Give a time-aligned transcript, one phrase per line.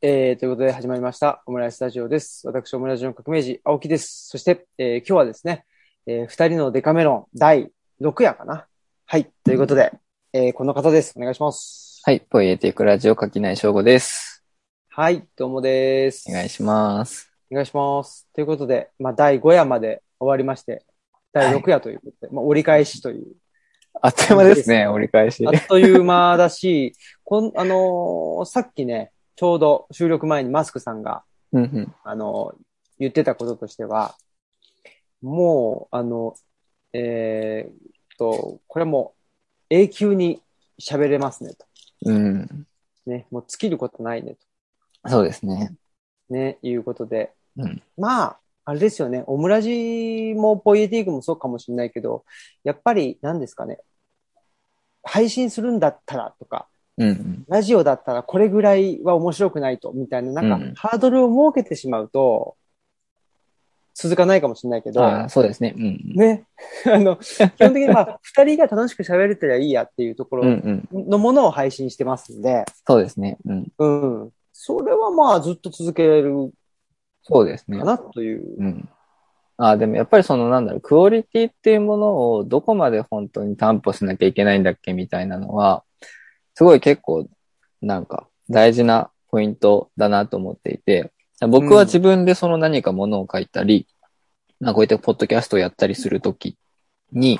[0.00, 2.46] えー、ということで始まりました、オムライススタジオです。
[2.46, 4.28] 私、オムライスの革命児、青木です。
[4.28, 5.64] そして、えー今日はですね、
[6.06, 8.68] えー二人のデカメロン第6夜かな。
[9.06, 9.28] はい。
[9.42, 9.92] ということで、
[10.32, 11.14] えーこの方です。
[11.16, 12.00] お願いします。
[12.04, 12.20] はい。
[12.20, 14.44] ポイエティクラジオ垣内翔吾です。
[14.88, 15.26] はい。
[15.36, 16.26] どうもです。
[16.30, 17.32] お願いします。
[17.50, 18.28] お願いします。
[18.32, 20.84] ということで、まあ、第5夜まで終わりまして、
[21.32, 23.26] 第6夜ということで、まあ、折り返しという、
[24.00, 25.50] あっという間ですね、折り返しあ。
[25.50, 26.92] っという間だし、
[27.24, 31.94] こん、あのーさっきね、ちょうど収録前にマスクさんが、うんうん。
[32.02, 32.56] あの、
[32.98, 34.16] 言ってたこととしては、
[35.22, 36.34] もう、あの、
[36.92, 37.76] えーっ
[38.18, 39.14] と、これはも
[39.70, 40.42] う永久に
[40.80, 41.66] 喋れますねと。
[42.06, 42.66] うん。
[43.06, 44.34] ね、もう尽きることないね
[45.06, 45.70] そうですね。
[46.28, 46.34] と。
[46.34, 47.32] ね、いうことで。
[47.56, 49.22] うんまあ、あれですよね。
[49.28, 52.24] オムラジもポイエティークもそうかもしれないけど、
[52.64, 53.78] やっぱり何ですかね。
[55.04, 57.44] 配信するんだったらとか、うんうん。
[57.48, 62.56] ラジオだったらこれぐらいは面白くないと、みたいな、なんか、うんハードルを設けてしまうと、
[63.94, 65.74] 続かないかもしれないけど、ああ、そうですね。
[65.76, 66.00] うんうん。
[66.14, 66.44] ね。
[66.86, 70.60] あの、基本的にまあ、 二人が楽しく喋れてりゃいいやっていうとこうん
[70.92, 71.08] ろうん。
[71.08, 73.38] のものを配信してますんで、そうですね。
[73.44, 73.72] うん。
[73.78, 73.86] う
[74.26, 74.32] ん。
[74.52, 76.52] それはまあ、ずっと続けれる
[77.22, 77.84] そうですねか。
[77.84, 78.56] なという。
[78.58, 78.88] うん。
[79.56, 85.82] ああ、でもやっぱりそのなんだろう、クオリティっていうものをどこまで本当に担保しなきゃいけないんだっけみたいなのは、
[86.58, 87.28] すごい結構、
[87.80, 93.86] なんか大事なポイントだなと思っていて、僕は自分でその何かものを書いたり、
[94.58, 96.56] まあこういったポッドキャストをやったりするとき
[97.12, 97.38] に、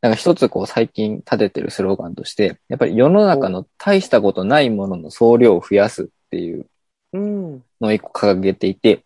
[0.00, 6.66] なんか一つこう最近立ててるスローガンとして、やっぱり世の中の大したことないものの総量を増やすっていう。
[7.12, 9.04] のを一個掲げていて、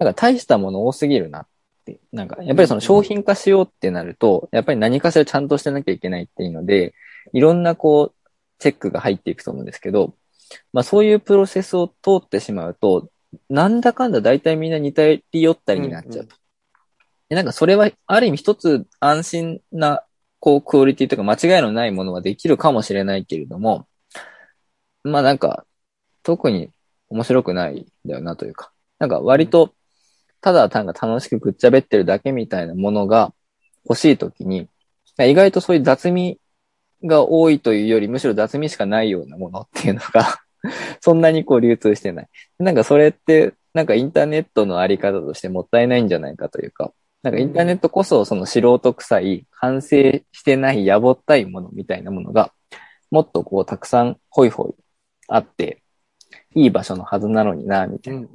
[0.00, 1.46] なんか大したもの多すぎるなっ
[1.84, 6.94] て、なんかやっぱりその商品化しようってなると、やっぱり何かしらちゃんとしてなきゃいけないっていうので、
[7.32, 8.19] いろんなこう、
[8.60, 10.14] チェックが入っていくと思うんですけど、
[10.72, 13.10] まあそういうプロセスを通ってしまうと、
[13.48, 16.36] なんだかんだ大体みんな似たり寄ったりになっちゃうと。
[17.28, 20.04] でなんかそれはある意味一つ安心な、
[20.40, 23.86] こう、クオリティとか間違いのないものはできるかもしれないけれども、
[25.04, 25.64] まあなんか、
[26.22, 26.70] 特に
[27.08, 29.72] 面白くないんだよなというか、なんか割と、
[30.40, 33.32] ただ単が楽しくぐっちゃべってるだけみたいなものが
[33.88, 34.68] 欲しいときに、
[35.18, 36.40] 意外とそういう雑味
[37.04, 40.40] が多いというより、むしろ雑味しかないようなものっていうのが、
[41.00, 42.28] そんなにこう流通してない。
[42.58, 52.52] なんかそれって、なんかインターネットのあり方としてもったいないんじゃないかというか、なんかインターネットこそその素人臭い、完成してないやぼったいものみたいなものが、
[53.10, 54.82] もっとこうたくさんホイホイ
[55.28, 55.82] あって、
[56.54, 58.26] いい場所のはずなのにな、みたいな。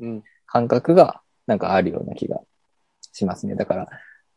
[0.47, 2.39] 感覚がなんかあるような気が
[3.11, 3.55] しますね。
[3.55, 3.89] だから、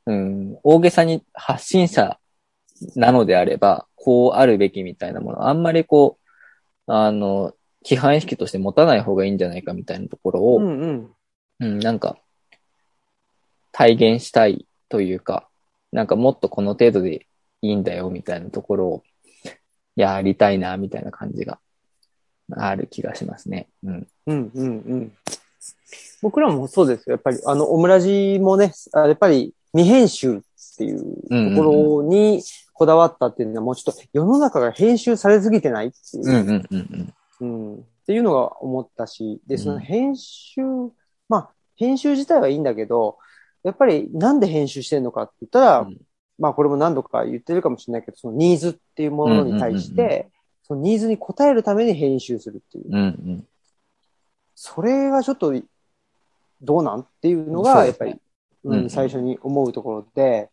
[0.06, 2.19] うん、大げさに発信者
[2.97, 6.17] なのであれば、こうあるべきみたいなもの、あんまりこ
[6.87, 7.53] う、あの、
[7.85, 11.11] 規範意識として持たない方がいいんじゃないかみたいなところを、うんうん。
[11.61, 12.17] うん、なんか、
[13.71, 15.47] 体現したいというか、
[15.93, 17.27] なんかもっとこの程度で
[17.61, 19.03] いいんだよみたいなところを
[19.95, 21.59] やりたいなみたいな感じが
[22.51, 23.69] ある気がしますね。
[23.85, 24.09] うん。
[24.25, 25.13] うんうんうん。
[26.23, 27.13] 僕らもそうですよ。
[27.13, 30.41] やっぱり、あの、オムラジもね、あやっぱり未編集っ
[30.79, 31.03] ていう
[31.55, 32.43] ところに
[32.78, 36.28] こだわったっていうのは、もうちょっと世の中が編集されすぎてないっていう。
[36.28, 37.75] うんうんうんうん。
[37.77, 39.61] っていうのが思ったし、で、うん。
[39.61, 40.62] その編集、
[41.28, 43.19] まあ、編集自体はいいんだけど、
[43.62, 45.99] やっぱりなんで編集してんのかって言ったら、うん。
[46.39, 50.25] まあこれも何度か言ってるかもしれないけど、そのニーズっていうものに対して、うんうんうん
[50.69, 52.84] そのニーズに応えるために編集するっていう。
[52.91, 52.97] うん。
[52.97, 53.47] うん。
[54.55, 55.55] それがちょっと
[56.60, 58.16] どうなんっていうのが、やっぱり、
[58.65, 58.91] うんうん。
[58.91, 60.50] 最初に思うところで、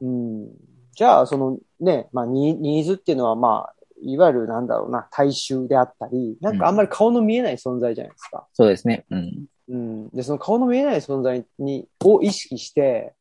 [0.00, 0.44] うん。
[0.44, 0.50] うん、
[0.92, 8.46] じゃあ、そのね、まあニ、ニーズっていうのは、まあ、いわゆるなんだろうな、大衆であったり、なんかあんまり顔の見えない存在じゃないですか。
[8.52, 9.06] そうですね。
[9.10, 9.44] うん。
[9.68, 10.08] うん。
[10.10, 13.14] で、その顔の見えない存在に、を意識して、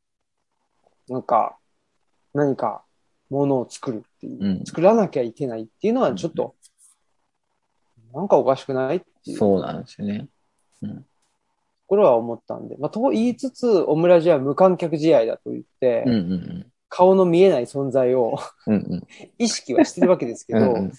[1.08, 1.58] なんか、
[2.34, 2.84] 何か
[3.30, 6.56] ものを作るっていう、うん作らなきゃいけないっていうのはちょっと、
[8.14, 9.38] なんかおかしくないっていう。
[9.38, 10.28] そうなんですよね。
[11.88, 12.78] これは思ったんで。
[12.78, 18.38] まあ、と言いつつ、オムラジは無観客試合だと言って、うんうん顔の見えない存在を。
[19.40, 20.92] 意識はしてるわけですけど、うんうん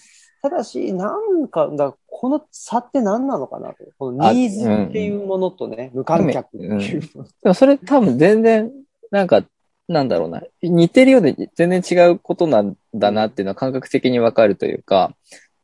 [0.43, 3.75] ただし、なんか、だこの差って何なのかなと。
[3.97, 7.23] このニーズっていうものとね、無観客っていうもの。
[7.23, 8.69] でもそれ多分全然、
[9.09, 9.45] なんか、
[9.87, 10.43] なんだろうな。
[10.61, 15.15] 似てるようで全然違うことなんだなっていうのは感覚的にわかるというか、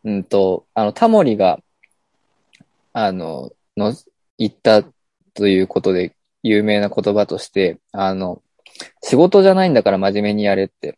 [0.05, 1.59] うんと、あの、タモリが、
[2.93, 3.93] あの、の、
[4.37, 4.85] 言った
[5.33, 8.41] ということで有名な言葉として、あの、
[9.03, 10.97] 仕事じゃないんだから真面目にやれって、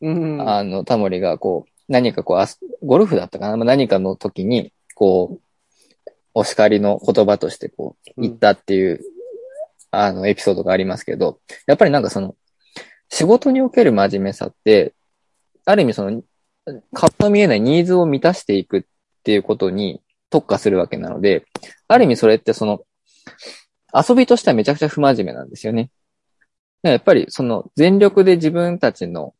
[0.00, 0.48] うん。
[0.48, 3.56] あの、タモリがこう、何かこうあす、ゴルフだったかな？
[3.56, 9.00] まあ何かの時に、こう、お叱りの言葉としてこう、言ったっていう、
[9.90, 12.36] あの、エピソードがありますけど、やっぱりなんかその、
[13.08, 14.94] 仕事における真面目さって、
[15.64, 16.22] ある意味その、
[16.94, 18.82] 顔の見えないニーズを満たしていくっ
[19.24, 20.00] ていうことに
[20.30, 21.44] 特化するわけなので、
[21.88, 22.84] ある意味それってその、
[23.92, 25.90] 遊びとしてはめちゃくちゃ不真面目なんですよね。
[26.82, 29.34] やっぱりその全力で自分たちの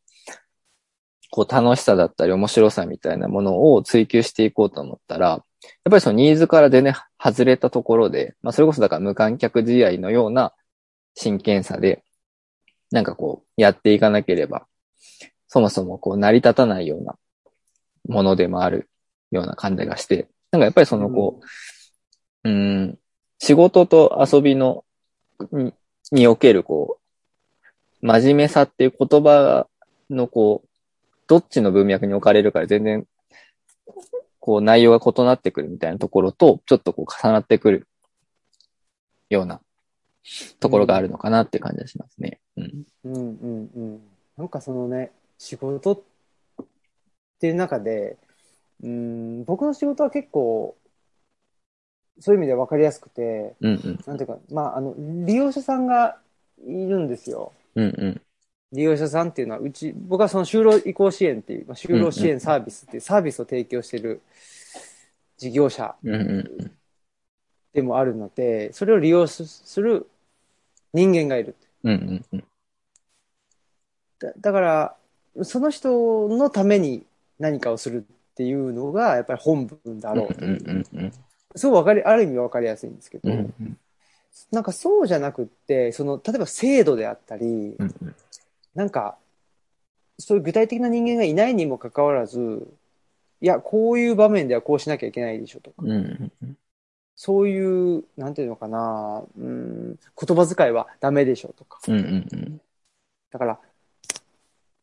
[1.31, 5.41] こう楽しさだったり面白さみたいなものを追求していこうと思ったら、やっ
[5.89, 10.53] ぱりそのニーズから全然外れたところで、まあそれこそだから無観客試合のような
[11.15, 12.03] 真剣さで、
[12.91, 14.67] なんかこうやっていかなければ、
[15.47, 17.15] そもそもこう成り立たないような
[18.07, 18.89] ものでもある
[19.31, 21.39] ような感じがして、なんかやっぱりそのこ
[22.43, 22.99] う、うん、
[23.39, 24.83] 仕事と遊びの、
[25.51, 25.73] に
[26.11, 27.00] におけるこう、
[28.01, 29.67] 真面目さっていう言葉
[30.09, 30.67] のこう、
[31.27, 33.05] どっちの文脈に置かれるかで全然、
[34.39, 37.87] こう内容が異なってくるみたいなところと、ちょっとこう重なってくる
[39.29, 39.61] ような
[40.59, 42.39] ところがあるのかなって感じがしますね。
[42.57, 42.83] うん。
[43.05, 44.01] うんうんうん。
[44.37, 46.01] なんかそのね、仕事っ
[47.39, 48.17] ていう中で、
[48.83, 50.75] うん、僕の仕事は結構、
[52.19, 53.99] そういう意味で分かりやすくて、うんうん。
[54.05, 56.17] なんていうか、まあ、あの、利用者さんが
[56.65, 57.53] いるんですよ。
[57.75, 58.21] うんうん。
[58.71, 64.21] 利用者さんっていうのは、うち、僕はその就労移行支援っていう、まあ、就労支援サービスっていうサービスを提供している
[65.37, 65.95] 事業者
[67.73, 70.07] でもあるので、それを利用すする
[70.93, 71.55] 人間がいる。
[71.83, 71.93] うん。
[71.93, 72.43] うんうん
[74.19, 74.95] だだから、
[75.43, 77.07] その人のために
[77.39, 80.63] 何かをするっていうのが、やっぱり本文だろうとうんいう。
[80.63, 81.11] うんうん
[81.53, 83.77] すごいわかり、ある意味わかりやすいんですけど、うんうん
[84.51, 88.15] なんかそうじゃなくって、その、例えば制度であったり、うんうん。
[88.75, 89.17] なんか、
[90.19, 92.67] そういう具体的な人間がいないにもかかわらず、
[93.41, 96.57] いや、こういう場面ではこうしなきゃいけないでしょとか、うんうんうん。
[97.15, 101.79] そういう、なんていうのかな、うん、言葉遣いはダメでしょとか。
[101.87, 102.61] うんうん
[103.31, 103.59] だから、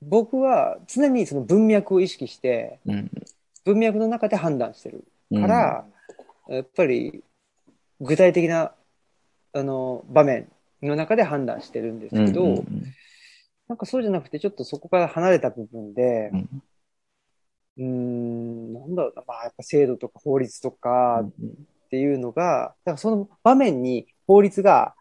[0.00, 3.10] 僕は常にその文脈を意識して、うん
[3.64, 5.42] 文脈の中で判断してるうん。
[5.42, 5.84] から、
[6.48, 7.22] やっぱり
[8.00, 8.72] 具体的な
[9.58, 10.50] あの場面
[10.82, 12.84] の中で判断してるんですけど、うんうん
[13.68, 16.30] なんかそうじゃなくてちょっとそこから離れた部分で
[17.76, 17.84] う、ん。
[17.84, 21.30] ん、なんだろうな、まあやっぱ制度とか法律とかっ
[21.90, 24.94] ていうのが、だからその場面に法律が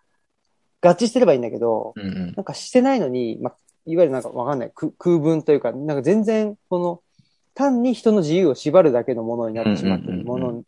[0.81, 2.33] 合致してればいいんだけど、うんうん。
[2.35, 3.55] なんかしてないのに、まあ、
[3.85, 7.01] いわゆるなんかわかんない、く空文というか、なんか全然、この、
[7.55, 10.63] 単に人の自由を縛るだけのものになってしまっているもうんうんの、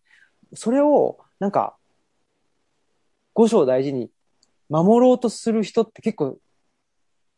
[0.56, 1.76] それを、なんか、
[3.40, 4.10] 五章大事に
[4.68, 6.38] 守ろうとする人って結構、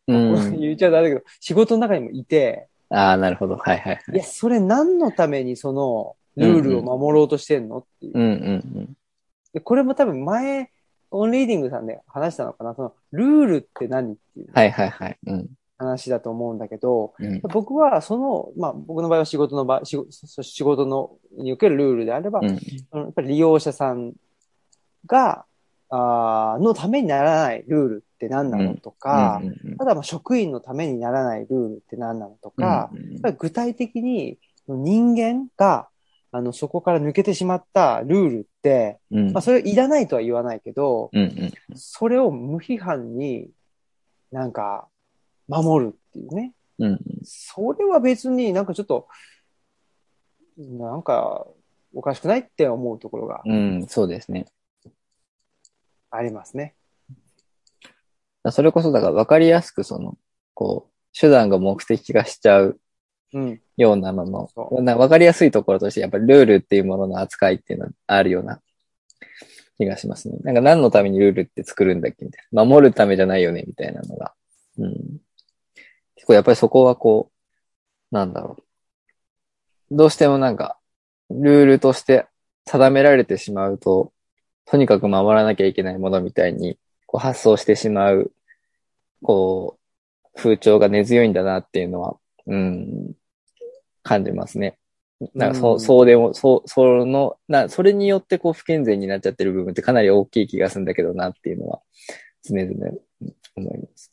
[0.08, 3.56] うん 言っちゃダメだけど、仕事の中にもいて、ああ、なるほど。
[3.56, 4.18] はいはいはいい。
[4.18, 8.14] や、それ何のためにその、ルールを守ろうとしてんのっていう。
[8.16, 8.26] うんう
[8.80, 8.98] ん
[9.54, 10.72] でこれも多分前、
[11.12, 15.18] オンリーディングさんで話したのかなその、ルールって何っていうはいはいはい。
[15.28, 15.50] うん。
[15.78, 22.56] 話だと思うんだけど、うん僕はその、まあ僕の場合は仕事の場、仕事仕事のにおけるルールであれば、うんや
[23.04, 24.14] っぱり利用者さん
[25.06, 25.46] が、
[25.94, 29.42] あーのためにならないルールって何なのとか、
[29.78, 32.90] ただまあ職員のためにならないルールって何なのとか、
[33.38, 35.90] 具体的に人間が、
[36.32, 39.34] あの、そこから抜けてしまったルールって、うん。
[39.34, 41.12] まあそれいらないとは言わないけど、
[41.76, 43.50] それを無批判に
[44.32, 44.88] なんか
[45.50, 46.54] 守るっていうね。
[46.80, 47.00] うん。
[47.26, 49.08] それは別になんかちょっと、
[50.58, 51.46] なんか
[51.94, 53.42] おかしくないって思うところが。
[53.46, 54.46] うん、そうですね。
[56.12, 56.76] ありますね。
[58.50, 60.18] それこそだから分かりやすくその、
[60.54, 62.80] こう、手段が目的化しちゃう
[63.34, 63.62] うん。
[63.78, 68.62] ようなののそ、な分かりやすいところとして、やっぱりルールっていうものの扱いっていうのはあるような
[69.78, 70.38] 気がしますね。
[70.44, 72.66] なんか何のためにルールって作るんだっけみたいな。
[72.66, 74.34] 守るためじゃないよねみたいなのが。
[74.78, 75.22] うん。
[76.16, 77.32] 結構やっぱりそこはこ
[78.12, 78.58] う、なんだろ
[79.90, 79.96] う。
[79.96, 80.78] どうしてもなんか、
[81.30, 82.26] ルールとして
[82.66, 84.12] 定められてしまうと、
[84.66, 88.32] とにかく守らなきゃいけないものみたいに、こう発想してしまう、
[89.24, 93.14] こう、風潮が根強いんだなっていうのは、うん、
[94.04, 94.78] 感じますね。
[95.36, 101.82] なんかそうう、んそうでも、そう、その、な、それによってこう不健全になっちゃってる部分ってかなり大きい気がするんだけどなっていうのは、
[102.44, 104.10] 常々うん思います。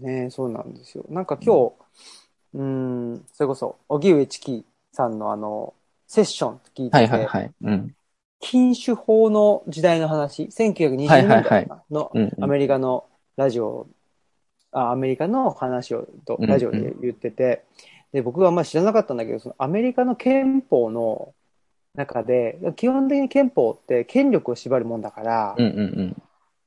[0.00, 1.04] ねそうなんですよ。
[1.08, 1.72] なんか今日、
[2.54, 5.74] うん、それこそ、荻上チキさんのあの、
[6.06, 7.52] セッション聞いてて、はいはいはい。
[7.62, 7.94] うん。
[8.44, 13.06] 禁酒法の時代の話、1920年代のアメリカの
[13.38, 13.86] ラジオ、
[14.70, 17.64] あアメリカの話をとラジオで言ってて、
[18.12, 21.32] で僕はあんまり知らなかったんだけど、そのアメリカの憲法の
[21.94, 25.56] 中で、基本的に憲法って権力を縛るもんだから。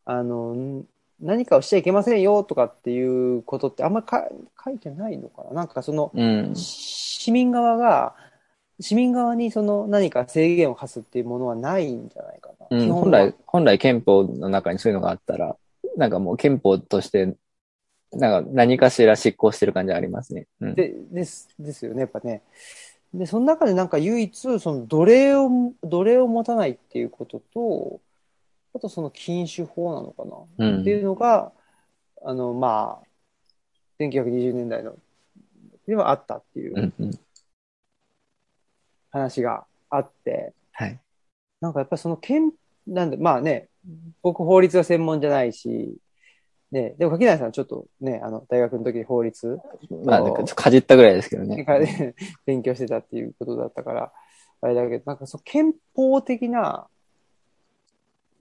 [0.06, 0.86] あの、ん
[1.22, 4.28] 何かをしちゃいけませんよとかっていうことってあんまか
[4.64, 5.54] 書いてないのかな。
[5.54, 6.56] なんかその、うん。
[6.56, 8.16] 市民側が、
[8.80, 12.68] 市民側にその何か制限を課すっていうものはないんじゃないかな。
[12.70, 15.56] うん、本来、本来憲法の中にそういうのがあったら、
[15.96, 17.36] なんかもう憲法として、
[18.12, 20.48] なんか何かしら執行してる感じありますね。
[20.62, 20.76] うん。
[20.76, 22.44] で、です、ですよね、やっぱね。
[23.14, 25.50] で、その中でなんか唯一、その奴隷を、
[25.84, 28.00] 奴隷を持たないっていうことと、
[28.76, 30.26] あとその禁酒法なのか
[30.60, 31.52] な、うんっていうのが、
[32.24, 33.08] あの、まあ、
[34.00, 34.96] 1920年代の、
[35.88, 37.20] ではあったっていううんうん。
[39.12, 41.00] 話があって、はい。
[41.62, 42.54] なんかやっぱりその憲、
[42.86, 43.70] なんで、まあね、
[44.22, 45.98] 僕法律が専門じゃないし、
[46.72, 49.60] ね、でも柿内さんちょっとね、あの、大学の時に法律
[50.06, 51.64] まあ、かじったぐらいですけどね。
[51.64, 54.12] で 勉強してたっていうことだったから、
[54.62, 56.88] あれだけど、なんかその憲法的な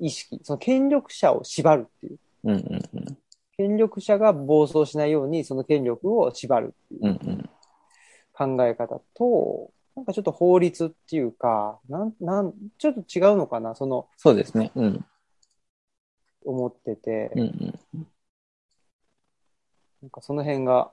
[0.01, 2.19] 意識、その権力者を縛るっていう。
[2.45, 3.19] うんうんうん。
[3.57, 7.51] 権力者が暴走しないようにその権力を縛るっていううんうん。
[8.57, 14.71] 考え方と、なんかちょっと法律っていうか、なん、なん、ちょっと違うのかな、その、そうですね。
[14.75, 15.05] うん。
[16.45, 17.41] 思ってて、うん
[17.95, 18.09] うん。
[20.03, 20.93] なんかその辺が、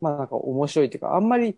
[0.00, 1.56] まあなんか面白いっていうか、あんまり、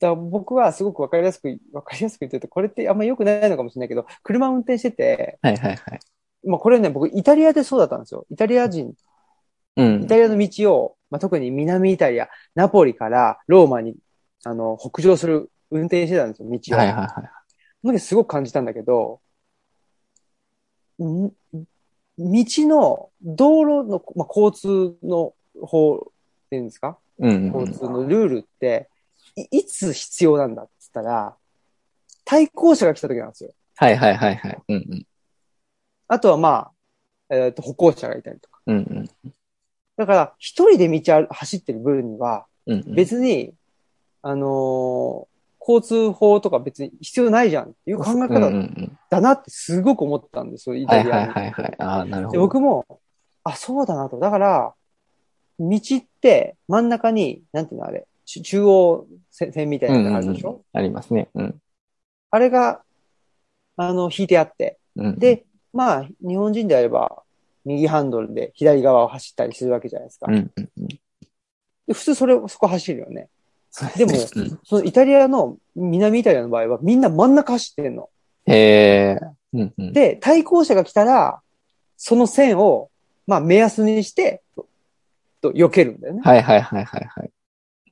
[0.00, 6.00] だ僕はすごくわかりやすく、わかりやすく言ってると、これってあんまり良くないのかもしれないけど、車運転してて、はいはいはい。
[6.46, 8.26] まあこれね、僕イタリアでそうだったんですよ。
[8.30, 8.94] イタリア人、
[9.76, 10.06] うんイ。
[10.06, 13.94] タリアの道を、まあ特に南イタリア、ナポリからローマに、
[14.44, 16.78] あの、北上する運転してたんですよ、道を。
[16.78, 17.08] はいはいはい。
[17.82, 19.20] その時すごく感じたんだけど、
[21.02, 21.34] ん道
[22.18, 26.98] の、道路の、まあ、交通の法っていうんですか？
[27.18, 27.46] うんうん。
[27.46, 28.88] 交通のルールって、
[29.36, 31.36] いいつ必要なんだって言ったら、
[32.24, 33.52] 対向車が来た時なんですよ。
[33.76, 34.62] はいはいはいはい。
[34.68, 35.06] うんうん。
[36.06, 36.70] あとはま
[37.28, 38.60] あ、えっ、と、歩行者がいたりとか。
[38.66, 39.34] うんうん。
[39.96, 42.46] だから、一人で道を走ってる分には。
[42.94, 43.52] 別に、
[44.26, 45.34] あのー
[45.66, 48.98] 交通法とか別に必要ないじゃんっていう考えうんう方んうん。
[49.08, 51.74] だなってすごく思ったんですよ、イはいはいタリアにはいはい。
[51.78, 52.42] ああ、なるほで、ど。
[52.42, 52.84] 僕も、
[53.44, 54.18] あ、そうだなと。
[54.18, 54.74] だから、
[55.58, 61.30] 道って真ん中に、なんていうのあれ、ち中央線線みたいなのがあるでしょ、うんうんうんありますね。
[61.34, 61.58] うん。
[62.30, 62.82] あれが、
[63.76, 64.78] あの、引いてあって。
[64.96, 65.18] うん。
[65.18, 67.22] で、まあ、日本人であれば、
[67.64, 70.26] 右ハンドルで左側を走ったりするわけじゃないですか。
[70.28, 70.88] うんうんうん。
[70.88, 70.98] で
[71.94, 73.30] 普通それ、そこ走るよね。
[73.96, 74.12] でも
[74.64, 78.08] そのイタリアの、南イタリアの場合はみんな真ん中走ってんの。
[78.46, 79.20] うんへえ。
[79.54, 79.92] うんうん。
[79.92, 81.40] で、対向車が来たら、
[81.96, 82.90] その線を、
[83.26, 84.66] まあ、目安にして、と、
[85.40, 86.20] と避けるんだよね。
[86.22, 87.30] はいはいはいはいはい。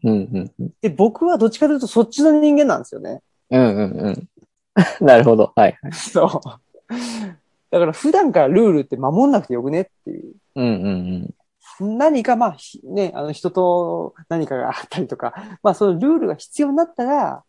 [0.05, 0.71] うんうんうん。
[0.83, 3.23] で、僕はどっちかというとそっちの人間なんですよね。
[3.51, 4.29] うんうんうん。
[5.01, 5.53] なるほど。
[5.55, 5.93] はいはい。
[5.93, 6.41] そう。
[7.71, 10.35] だから普段からルールって守んなくてよくねっていう。
[10.57, 11.35] うんうんうん。
[11.81, 17.45] 何かまあ、ひね、あの人と何かがあったりとか、まあそのルールが必要になったら、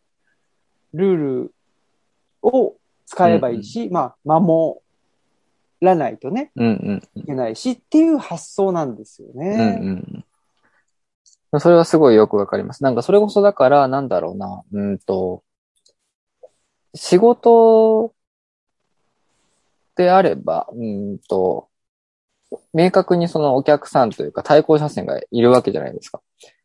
[0.94, 1.54] ルール
[2.42, 2.76] を
[3.06, 4.78] 使えばいいし、まあ守
[5.82, 9.40] らないとね、うんうんいけないしっていう発想なんですようん。
[9.40, 9.78] ね。
[9.82, 10.26] うん
[11.52, 11.60] うん。
[11.60, 12.84] それはすごいよくわかります。
[12.84, 14.64] なんかそれこそだから、なんだろうな。
[14.72, 15.44] うんと、
[16.96, 18.14] 仕事
[19.96, 21.68] であれば、うんと、
[22.74, 26.22] 明確にそのお客さんというか対向車線がいるわけじゃないですか。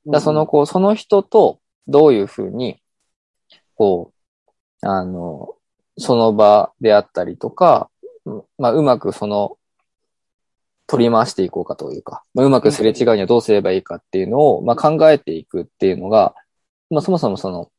[0.07, 2.80] だその、こう、その人とどういうふうに、
[3.75, 4.12] こ
[4.83, 5.54] う、あの、
[5.99, 7.90] その場であったりとか、
[8.25, 9.57] うんまあ、うまくその、
[10.87, 16.35] 取り回していこうかというか、まあ、うまくすれ違うにはどうすればいいかっていうのを、まあ、考えていくっていうのが、
[16.88, 17.71] まあ、そもそもその、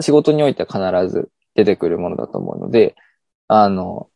[0.00, 2.96] 仕事においては必ず出てくるものだと思うので、
[3.46, 4.10] あの、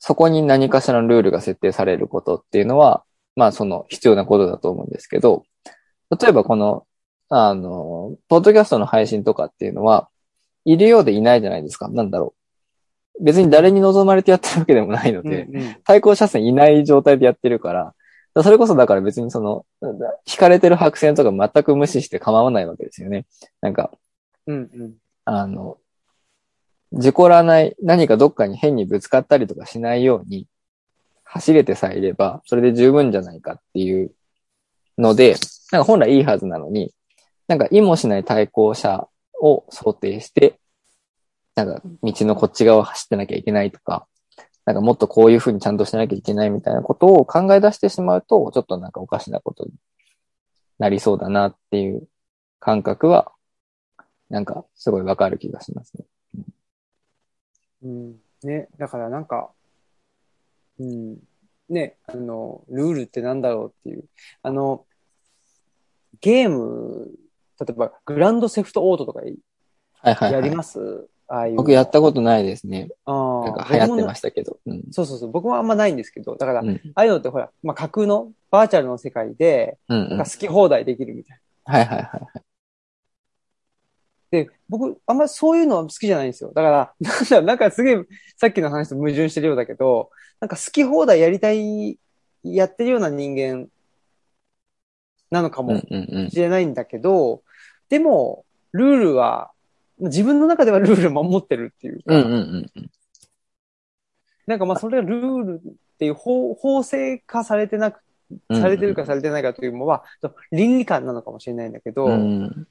[0.00, 3.04] そこに何かしらのルールが設定されることっていうのは、
[3.36, 5.44] まあ、その必要なことだと思うんですけど、
[6.18, 6.86] 例えばこの、
[7.28, 10.08] あの、ポッドキャストの配信とかっていうのは、
[10.64, 11.88] いるようでいないじゃないですか。
[11.88, 12.34] なんだろ
[13.18, 13.24] う。
[13.24, 17.94] 別に誰に望まれてやってるわけでもないのうんで、うん対向車線いない状態でやってるから、だか
[18.36, 19.66] らそれこそだから別にその、
[20.26, 23.26] 引かれてる白線とか全く無視して構わないわけですよね。
[23.60, 23.90] なんか、
[24.46, 24.94] うんうん
[25.26, 25.78] あの、
[26.92, 30.46] 事故らない、何かどっかに変にぶつかったりとかしないように、
[31.24, 34.12] 走れてさえいれば、それで十分じゃないかっていう
[34.98, 35.36] ので、
[35.70, 36.92] なんか本来いいはずなのに、
[37.46, 39.08] なんか意もしない対向車
[39.40, 40.58] を想定して、
[41.54, 44.06] なんか道のこっち側を走ってなきゃいけないとか、
[44.64, 49.72] なんかもっとこういうふうにちゃんとしなきゃいけないみたいなことを考え出してしまうと、ちょっとなんかおかしなことに
[50.78, 52.08] なりそうだなっていう
[52.58, 53.32] 感覚は、
[54.28, 56.04] なんかすごいわかる気がしますね。
[57.82, 58.16] うん。
[58.42, 59.50] ね、だからなんか、
[60.78, 61.18] うん。
[61.68, 64.04] ね、あの、ルールってなんだろうっていう。
[64.42, 64.84] あの、
[66.20, 67.10] ゲーム、
[67.60, 69.34] 例えばグランドセフトオートとかはい
[70.02, 70.32] はい、はい。
[70.32, 71.56] やります、ああいうの。
[71.58, 72.88] 僕やったことないですね。
[73.04, 74.58] あなんあか流行ってまししたけど。
[74.66, 74.82] うん。
[74.90, 75.30] そうそうそう。
[75.30, 76.80] 僕もあんまないんですけど、だから、うん。
[76.94, 80.08] ああいうのってほら、まあ、架空のバーチャルの世界で、うん、うん。
[80.10, 81.74] なんか好き放題できるみたいな。
[81.74, 82.42] はいはいはい。
[84.30, 86.52] で、僕、あんまそういうのは好きじゃないんですよ。
[86.54, 88.04] だから、 なんだ、なんかすげえ、
[88.36, 90.10] さっきの話と矛盾してるようだけど、
[90.40, 91.98] なんか好き放題やりたい、
[92.42, 93.68] やってるような人間
[95.30, 96.30] なのかもうんうんうん。
[96.30, 97.42] しれないんだけど、
[97.88, 99.50] でも、ルールは、
[99.98, 102.90] 自分の中ではルールを守ってるっていうか、うんうんうんうん。
[104.46, 108.00] なんかまあそれがルールっていう法法制化されてなく、
[108.52, 110.04] されてるかされてないかというのは、
[110.50, 112.66] 倫理観なのかもしれないんだけど、うん。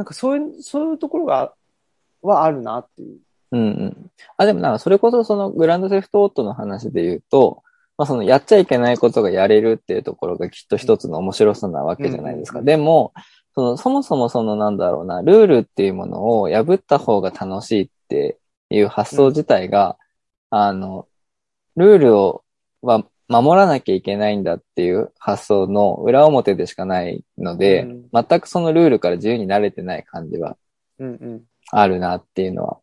[0.00, 1.52] なんかそういう、そういうところが、
[2.22, 3.18] はあるなっていう。
[3.52, 4.10] うんうん。
[4.38, 7.62] あ、でもなんかそれこそそのグランドセフトオートの話で言うと、
[7.98, 12.60] まあそのやっちゃいけないことがやれるっていうところがきっと一つの面白さなわけじゃないですか。
[12.60, 13.12] うんでも、
[13.54, 18.38] その、そもそもそのなんだろうな、ルールっていうものを破った方が楽しいって
[18.70, 19.98] いう発想自体が、
[20.48, 21.08] あの、
[21.76, 22.42] ルールを、
[22.80, 30.56] は守らなきゃいけないんだっていう発想の裏表でしかないので、うん全くそのルールから自由に慣れてない感じは
[30.98, 32.78] うんあるなっていうのは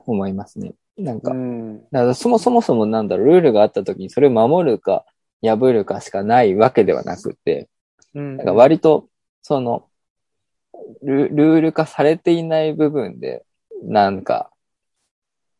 [0.00, 0.74] 思いますね。
[0.98, 1.78] なんかう、ん。
[1.92, 5.04] だからそもそもそもなんだろう、ルールがあった時にそれを守るか
[5.40, 7.68] 破るかしかないわけではなくて、
[8.14, 8.36] うん。
[8.36, 9.08] なんか割と、
[9.42, 9.86] その
[11.02, 13.44] ル、ルール化されていない部分で、
[13.84, 14.50] なんか、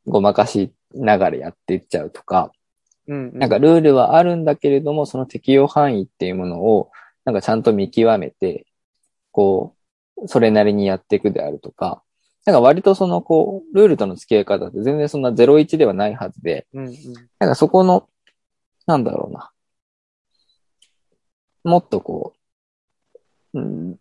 [0.07, 2.51] ごまかしながらやっていっちゃうとか、
[3.07, 6.91] うん、なんかルールはあるんだけれども、その適用範囲っていうものを、
[7.25, 8.67] なんかちゃんと見極めて、
[9.31, 9.75] こ
[10.17, 12.03] う、それなりにやっていくであるとか、
[12.47, 16.67] なんか割とその、こう、ルールとの付き合い方って全然そんな01ではないはずで、
[17.39, 18.09] なんかそこの、
[18.87, 19.51] なんだろうな。
[21.65, 22.35] もっとこ
[23.55, 23.97] う、うん、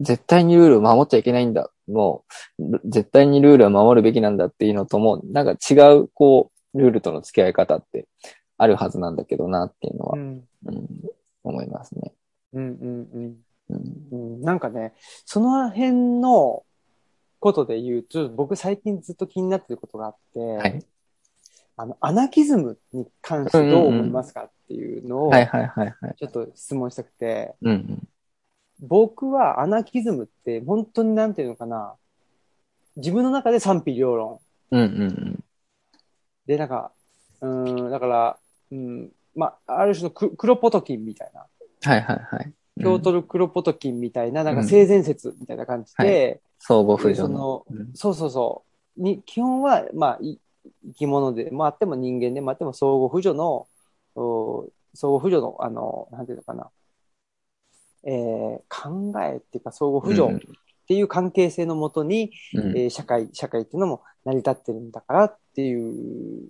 [0.00, 1.70] 絶対にルールを守っちゃいけないんだ。
[1.86, 2.24] も
[2.58, 8.06] う、絶対にルールを守るべきなんだっていうのとも、なんか違う、こう、ルールとの付き合い方って
[8.58, 10.88] あるはずなんだけどなっていうのは、うん、うん、
[11.44, 12.12] 思いますね。
[12.52, 13.36] うん、うん。
[13.70, 16.64] うん、うん、なんかね、その辺の
[17.38, 20.84] ことで言うと、僕最近ずっと気になってることがあって、はい。
[21.76, 25.32] あの、アナキズムに関してどう思いますかっていうのを。
[25.32, 28.08] ちょっと質問したくて、うんうん。
[28.80, 31.94] 僕はアナキズムって本当になんていうのかな、
[32.96, 34.40] 自分の中で賛否両論。
[34.72, 35.44] うんうん
[36.50, 36.90] で、なんか、
[37.42, 38.36] うーん、だから、
[38.72, 41.46] うん、まあ、ある種のククロポトキンみたいな、
[41.82, 42.52] はいはいはい。
[42.76, 47.38] ピョートルクロポトキンみたいな、なんか性善説みたいな感じで、相互扶助その。
[47.38, 48.64] のうんそうそうそ
[48.98, 49.00] う。
[49.00, 50.40] に、基本は、まあ、い
[50.88, 53.68] 生き物で、まああっても人間で、まああっても相互扶助の、
[54.16, 56.68] お相互扶助の、あの、なんていうのかな。
[58.02, 60.56] えー考えっていうか、相互扶助っ
[60.88, 66.48] ていう関係性のもとに、うんえー社会、社会っていうのも成り立ってるんだからっていう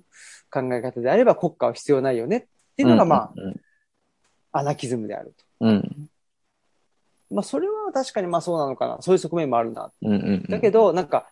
[0.50, 2.40] 考え方であれば国家は必要ないよねっ
[2.76, 3.60] ていうのが、まあ、うん
[4.52, 5.44] アナキズムであると。
[5.60, 6.08] うん。
[7.30, 8.98] まあ、それは確かにまあそうなのかな。
[9.00, 9.90] そういう側面もあるな。
[10.02, 10.42] うんうんうん。
[10.44, 11.30] だけど、なんか、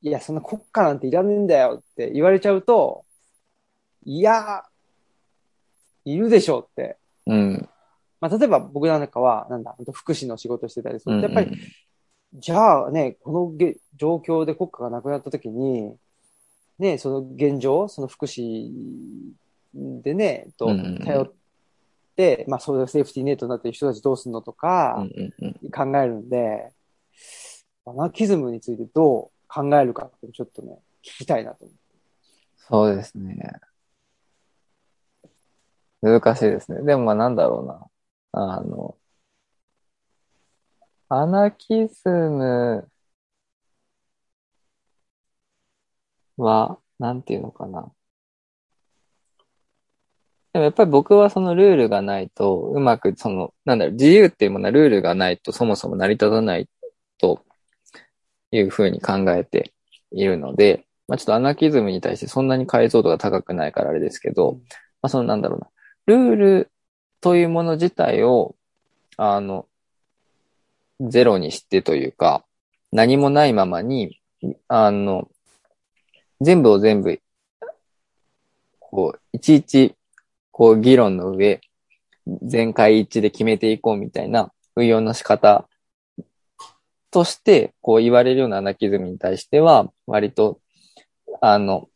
[0.00, 3.04] いや、そんな国家なんていらねえんだよって言われちゃうと、
[4.04, 4.64] いや、
[6.04, 6.96] いるでしょうって。
[7.26, 7.68] うん。
[8.20, 11.56] まあ、例えば僕なんかは、なんだ、福祉の仕事してたりすると、やっぱり、り、
[12.34, 15.94] じゃあね、このげ状況で国家がなくなった時に、
[16.78, 18.70] ね、その現状、その福祉
[19.74, 21.32] でね、と頼っ
[22.16, 25.06] て、まあそういうセーフティーネットになってる人たちどうすんのとうんか。
[25.74, 26.72] 考えるんで、
[27.86, 31.72] アナキズムについてどう考えるかってちょっとね、聞きたいなと思
[32.68, 33.36] そうですね。
[36.02, 36.82] 難しいですね。
[36.82, 37.90] でもまあなんだろうな。
[38.32, 38.96] あの、
[41.08, 42.88] アナキズム
[46.38, 47.92] は、なんていうのかな。
[50.52, 56.68] でもやっぱり僕はそのルールがないと、うまくその、なんだろう、自由っていうものはルールがないとそもそも成り立たない
[57.18, 57.42] と
[58.50, 59.72] いうふうに考えて
[60.10, 64.58] いるので、まあちょっとアナキズムに対してそんなに解像度が高くないからあれですけど、
[65.02, 65.68] まあそのなんだろうな、
[66.06, 66.70] ルール
[67.20, 68.54] というもの自体を、
[69.16, 69.66] あの、
[71.00, 72.44] ゼロにしてというか、
[72.90, 74.20] 何もないままに、
[74.68, 75.28] あの、
[76.40, 77.20] 全部を全部、
[78.78, 79.94] こう、いちいち、
[80.52, 81.60] こう、議論の上、
[82.42, 85.68] 全会一致で決めていこうみたいな運用の仕方
[87.10, 90.60] として、こう言われるようなアナキズムに対しては、割と、
[91.40, 91.88] あの、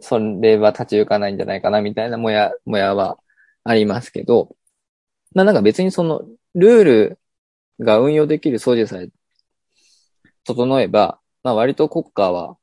[0.00, 3.18] それは立ち行かないんじゃないかなみたいなもや、もやは
[3.64, 4.56] ありますけど、
[5.34, 6.22] まあなんか別にその、
[6.54, 7.18] ルール
[7.80, 9.08] が運用できる掃除さえ
[10.44, 12.56] 整えば、まあ割と国家は、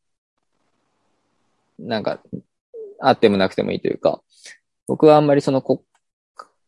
[1.80, 2.22] なんか、
[3.00, 4.22] あってもなくてもいいというか、
[4.88, 5.80] 僕はあんまりその国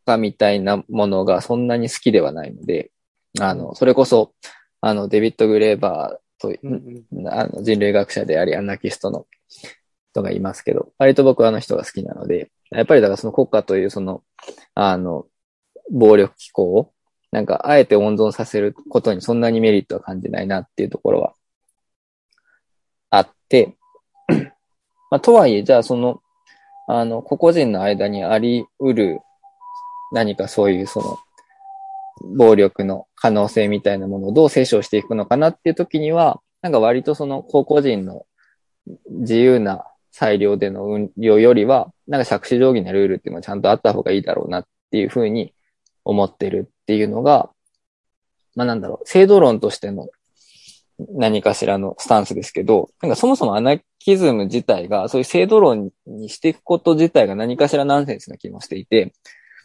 [0.06, 2.92] 家みたいなものがそんなに好きではないので、
[3.40, 4.34] あの、それこそ、
[4.82, 7.28] あの、デビッド・グレーバーと、うんうん。
[7.28, 9.28] あの人類学者であり、アナキストの
[10.12, 14.24] 人がいますけど、割と僕はあの人が好きなので、やっぱりだからその国家というその、
[14.76, 15.26] あの、
[15.92, 16.94] 暴力機構を、
[17.32, 21.34] なんか、あえて温存させることにそんなにメリットは感じないなっていうところは
[23.12, 23.78] あって、
[25.10, 26.22] まあ、とはいえ、じゃあその、
[26.88, 29.20] あの、個々人の間にあり得る
[30.12, 31.18] 何かそういうその、
[32.36, 38.26] 暴力の可能性みたいなものをどう清書していくのかなっていう時には、なんか割とその個々人の
[39.10, 45.54] 自由な裁量での運用よりは、なんか借子定規なルールっていうのはちゃんとあった方がいいだろうなっていうふうに
[46.04, 47.50] 思ってるっていうのが、
[48.56, 50.08] まあなんだろう、制度論としての
[51.12, 59.14] 何かしらのスタンスですけど、なんかそもそもアナキズム自体が、そういう制度論にしていくこと自体が何かしらナンセンスな気もしていて、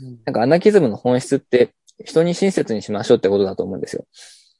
[0.01, 1.73] うんなんかアナキズムの本質って
[2.05, 4.07] 人に親切にしましょうってことだと思うんですよ。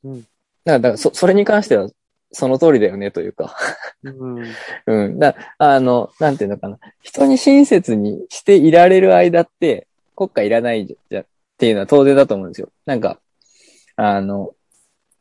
[0.05, 0.29] うんだか
[0.65, 1.91] ら、だからそ、それに関しては
[2.35, 3.57] その通りだよねというか、
[4.03, 4.55] うん
[4.87, 5.19] うん。
[5.19, 6.79] だあの、なんていうのかな。
[7.03, 11.27] 人に親切にしていられる間って国家いらないじゃ、っ
[11.59, 12.71] ていうのは当然だと思うんですよ。
[12.87, 13.19] なんか、
[13.97, 14.55] あの、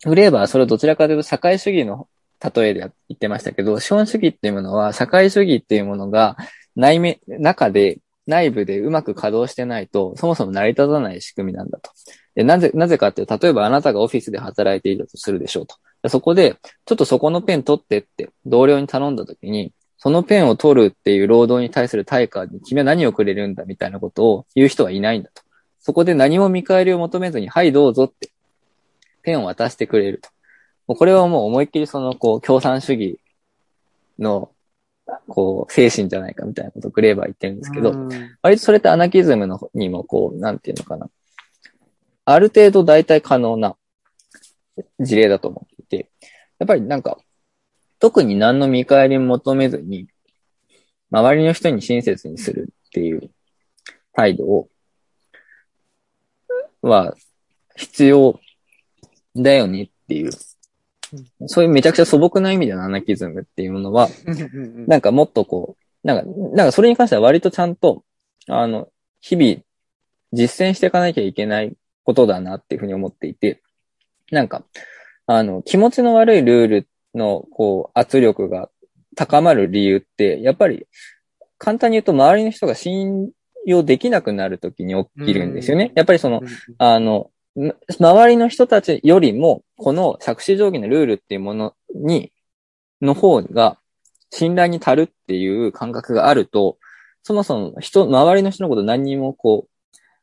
[0.06, 2.08] グレーバーはそれをどちらかというと社会主義の
[2.44, 6.38] 例えで言ってましたけど、資本主義っていうものは社会主義っていうものが
[6.76, 11.92] 内面、中で、内部でうまく稼働してないと、そもそも成り立たない仕組みなんだと。
[12.36, 15.76] で、なぜ、なぜかっていうと、例えばあなたがオフィスで働いているとするでしょうと。
[16.10, 25.44] そこで、ちょっとそこのペン取ってって同僚に頼んだ時に、そのペンを取るっていう労働に対する対価に君は何をくれるんだみたいなことを言う人はいないんだと。
[25.80, 28.33] そこで何も見返りを求めずに、はいどうぞって、
[29.24, 30.30] ペンを渡してくれると。
[30.88, 33.20] もうこれはもう思いっきりその、こう、共産主義
[34.20, 34.52] の、
[35.28, 38.10] こう、精神じゃないかみたいなことをグレーバーは言ってるんですけど、うん
[38.42, 41.10] 割とそれってアナキズムの方にもこう、なんていうのかな。
[42.26, 43.76] ある程度大体可能な
[45.00, 46.10] 事例だと思っていて、
[46.60, 47.18] やっぱりなんか、
[48.00, 50.08] 特に何の見返りも求めずに、
[51.12, 53.30] 周りの人に親切にするっていう
[54.14, 54.70] 態度を、
[56.82, 57.16] は
[57.76, 58.40] 必要
[59.36, 60.32] だよねっていう、
[61.48, 66.24] そういうめちゃくちゃ素朴な意味でのアナキズムっていうものは、うんなんかもっとこう、なんか、
[66.56, 68.04] なんかそれに関しては割とちゃんと、
[68.48, 68.90] あの、
[69.22, 69.62] 日々
[70.34, 73.62] 実践していかなきゃいけないことだなっていうふうに思っていて、
[74.32, 74.64] なんか、
[75.26, 78.70] あの、気持ちの悪いルールの、こう、圧力が
[79.16, 80.88] 高まる理由って、やっぱり、
[81.58, 83.32] 簡単に言うと周りの人が信
[83.66, 85.94] 用できなくなるときに起きるんですよね。
[85.96, 86.42] やっぱりその、
[86.78, 92.32] あの、ん周りの人たちよりも、この借子定規のルールっていうものに、
[93.02, 93.78] の方が
[94.32, 96.78] 信頼に足るっていう感覚があると、
[97.22, 99.70] そもそも人、周りの人のこと何にもこう、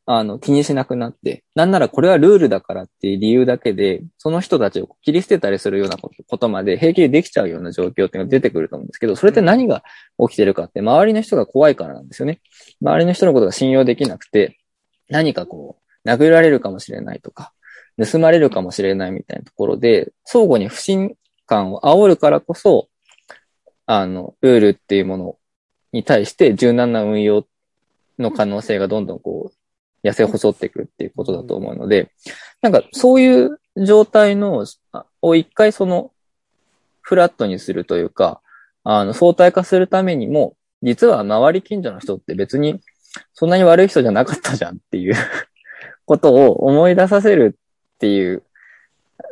[0.06, 9.84] あの、気にしなくなって、なんならこれはルールだからっていう理由だけで、その人たちを切り捨てたりするようなことまで平気でできちゃうような状況っていうのが出てくると思うんですけど、それって何が
[10.18, 12.40] 起きてるかって、周りの人が怖いからなんですよね。
[12.82, 14.58] 周りの人のことが信用できなくて、
[15.08, 15.79] 何かこう、
[16.14, 17.52] 殴られるかもしれないとか、
[18.02, 21.14] 盗まれるかもしれないみたいなところで、相互に不信
[21.46, 22.88] 感を煽るからこそ、
[23.86, 25.36] あの、ルールっていうもの
[25.92, 27.46] に対して柔軟な運用
[28.18, 32.10] の可能性がどんどんこう、痩せ細っていくっていうことだと思うので、
[32.62, 34.64] なんかそういう状態の、
[35.22, 36.12] を一回その、
[37.02, 38.40] フラットにするというか、
[38.84, 42.80] あの、相対化するためにも、実は周り近所の人って別に
[43.34, 45.14] そんなに悪い人じゃなかったじゃんっていう。
[46.10, 48.42] ことを思い出させるっていう、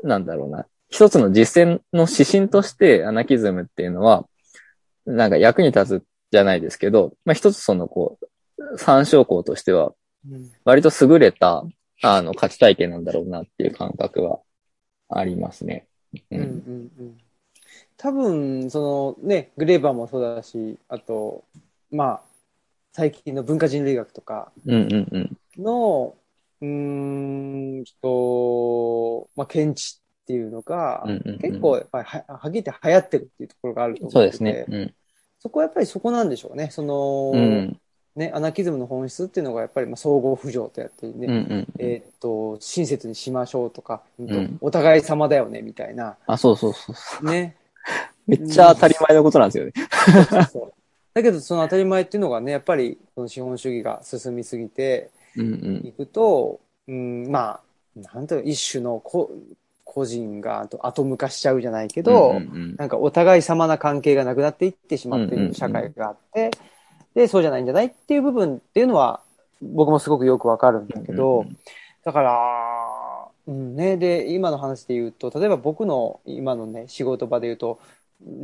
[0.05, 0.65] なんだろうな。
[0.89, 4.29] 一つの実践の指針としてアナキズムっていうのは、
[5.05, 8.21] なんか役に立つじゃないですけど、まあ一つそのこ
[8.57, 9.93] う、参照項としては、
[10.31, 11.65] うん割と優れた、
[12.03, 14.39] あの、価値体験なんだろうなっていう感覚は
[15.09, 15.89] ありますね。
[16.31, 17.19] ううんうんうん
[17.97, 21.43] 多分、そのね、グレーバーもそうだし、あと、
[21.91, 22.21] まあ、
[22.93, 25.37] 最近の文化人類学とかうんうんうん。
[26.63, 34.65] の、うーんと、まあ、検知っていうのが、うんうんうん結構やっぱりは、はって流行ってるっていうところがあると思っててそうですね。
[34.69, 34.95] うん。
[35.41, 36.69] そこはやっぱりそこなんでしょうね。
[36.71, 37.81] その、うん。
[38.17, 41.67] ね、アナキズムの本質っていうのがやっぱりまあ相互扶助とやってね、うんうん。
[41.79, 47.57] えーっと、親切にしましょうとか、うんお互い様だよね、みたいな、あ、そうそうそうそね。
[48.27, 49.73] めっちゃ当たり前のことなんですよね。
[50.29, 50.73] そうそう
[51.15, 55.11] だけど、その当たり前っていうのがね、やっぱり、その資本主義が進みすぎて
[55.43, 55.87] うんうん。
[55.87, 57.61] いくと、うん、ま
[57.97, 59.31] あ、なんというか一種のこ
[59.85, 65.49] 個人が後後向かしちゃうじゃないけど、うんうんなんかお互い様な関係がなくなっていってしまっていうんうんうん。
[65.49, 66.51] る社会があって、
[67.15, 69.21] で、そうじゃないんじゃないっていう部分っていうのは、
[69.61, 71.59] 僕もすごくよくわかるんだけど、うんうん
[72.05, 77.81] だから、うんね、で、今の話で言うと、例えば僕の今のね、仕事場で言うと、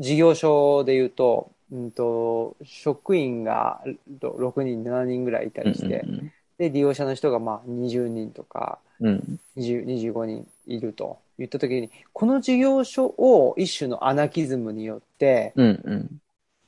[0.01, 3.81] 事業所で言うと、うんと、職員が
[4.21, 9.41] 6人、7人ぐらいいたりして、うんで、利用者の人がまあ20人とか、うんうん。
[9.57, 16.21] 20 25人いると言ったときに、この事業所を一種のアナキズムによってうんうん。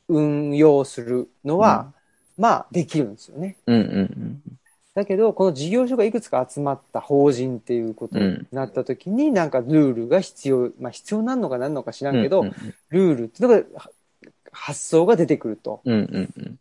[0.09, 1.93] 運用するのは、
[2.37, 3.57] まあできるんですよね。
[3.67, 4.43] うんうん
[4.95, 12.53] だけど、この事業所がいくつか集まった法人っていうことになったときに、なんかルールが必要、まあ必要なのかなんのか知らんけど、うん
[12.89, 13.91] ルールっていうのがは
[14.53, 15.83] 発想が出てくると。
[15.85, 16.59] うんうんうん。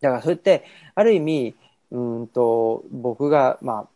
[0.00, 0.64] だからそれって、
[0.96, 1.54] ある意味、
[1.90, 3.88] うーんと、僕が、まあ、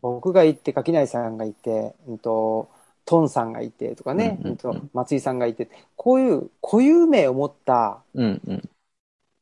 [0.00, 2.70] 僕がいて、垣内さんがいて、うんと、
[3.04, 8.68] トンさんがいてとかね、うんと松井さんがいて、こういう固有名を持ったうんうん。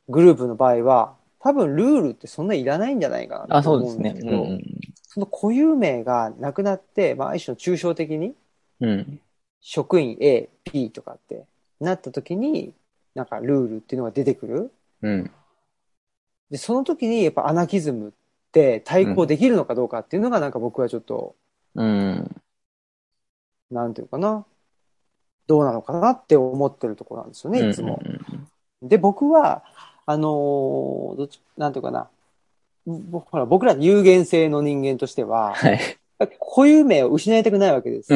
[0.09, 4.11] グループの場合は、多分ルールってそんないらないんじゃないかなあ、とそうですね。
[4.11, 4.65] 思うんだけど、うんうん
[5.11, 8.35] その固有名がなくなって、まあ一種の抽象的に、
[8.81, 9.21] うん。
[9.61, 11.45] 職員 A、P とかって
[11.81, 12.75] なった時に、
[13.15, 14.71] なんかルールっていうのが出てくる。
[15.03, 15.31] うん。
[16.51, 18.13] で、その時にやっぱアナキズムっ
[18.53, 21.37] て対抗できるのかどうかっていうのがなんか僕はちょっと、
[21.75, 22.37] うん。
[23.71, 24.47] なんていうかな、
[25.47, 28.01] どうなのかなって思ってるところなんですよね、いつも。
[28.83, 29.65] で、僕は、
[30.07, 32.09] あのーどっち、なんていうかな、
[32.87, 35.81] 僕ほら僕ら有限性の人間としては、はい。
[36.41, 38.09] 固有名を失いたくないわけです。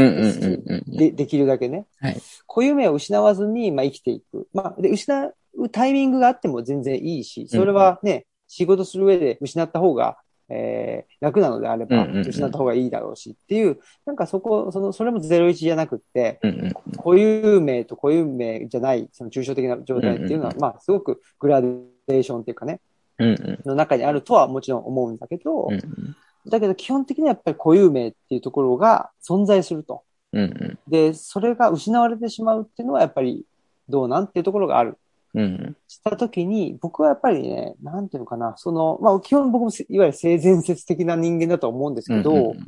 [0.88, 1.86] で、できるだけね。
[2.00, 4.46] はい固有名を失わずに、まあ、生きていく。
[4.52, 5.34] まあ、で、失う
[5.70, 16.72] タイミングがあっても全然いいし、それはね、仕事する上で失った方が、えー、楽なのであれば、うんうんうん失った方がいいだろうしっていう、なんかそこ、その、それも01じゃなくって、うんうん。
[16.96, 22.80] 固有名と固有名じゃない、その抽象的な状態っていうのは、うんうんまあ、すごくグラデーションっていうかね、
[23.18, 23.58] うんうん。
[23.64, 26.16] の中にあるとはもちろん思うんだけど、うんうん。
[26.48, 30.02] だけど基本的にはやっぱり固有名っていうところが存在すると。
[30.32, 30.78] うんうん。
[30.88, 33.46] で、それが失われてしまうっていうのはやっぱり
[33.88, 34.98] どうなんっていうところがある。
[35.34, 42.58] うんしたときに、僕はやっぱりね、なんていうのかな、その、まあ基本僕もせいわゆる性善説的な人間だと思うんですけど、うん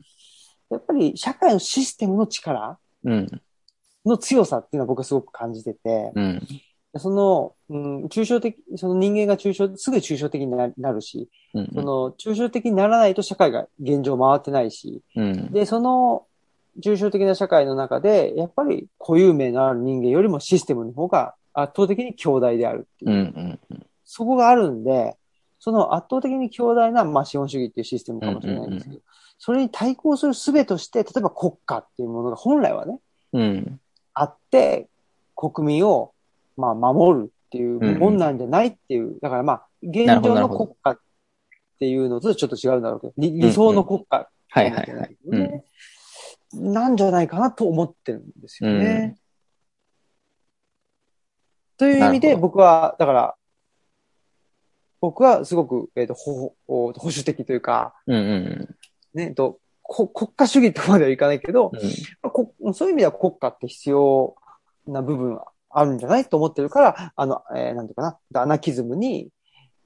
[0.70, 3.28] やっぱり社会のシステムの力うん。
[4.04, 6.42] の強さっていうのは僕はすごく感じてて、うん。
[6.96, 15.52] その、うん、抽象的、その人間が抽象、すぐ抽象的にななるし、うんその抽象的にならないと社会が現状回ってないし、うん。
[15.52, 16.26] で、その
[16.82, 23.10] 抽象的な社会の中で、やっぱり固有名のある人間よりもシステムの方が圧倒的に強大であるっていう。
[23.10, 23.86] うんうん。
[24.04, 25.16] そこがあるんで、
[25.58, 29.00] その圧倒的に強大な、まあ、資本主義っていうシステムかもしれないんですけど、
[29.38, 32.98] それに対抗する術として、例えば国家っていうものが本来はね、
[33.32, 33.80] うん。
[34.12, 34.88] あって、
[35.34, 36.12] 国民を、
[36.56, 40.98] まあ、守るっていうもんなんじゃないっていう、だからまあ、現状の国家っ
[41.78, 45.16] ていうのとちょっと違うんだろうけど、理理想の国家はいはいはい。
[45.26, 46.72] うん。
[46.72, 49.16] なんじゃないかなと思ってるんですよね。
[51.84, 53.34] という意味で僕は、だから、
[55.02, 58.76] 僕はすごく、えっ、と、保保保守的というか、うんうん
[59.12, 61.80] ね、えっと、こ国家主義とまではいかないけど、うん。
[62.22, 64.34] まあこそういう意味では国家って必要
[64.86, 69.28] な部分はあるんじゃないと思ってるから、あの、えーなんていうかな、アナキズムに、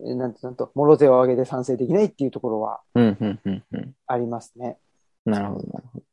[0.01, 3.95] えーなんてなんと、もろ手を挙げて賛成できないっていうところはうんうんうんうん。
[4.07, 4.79] ありますね。
[5.25, 6.05] なるほどなるほど。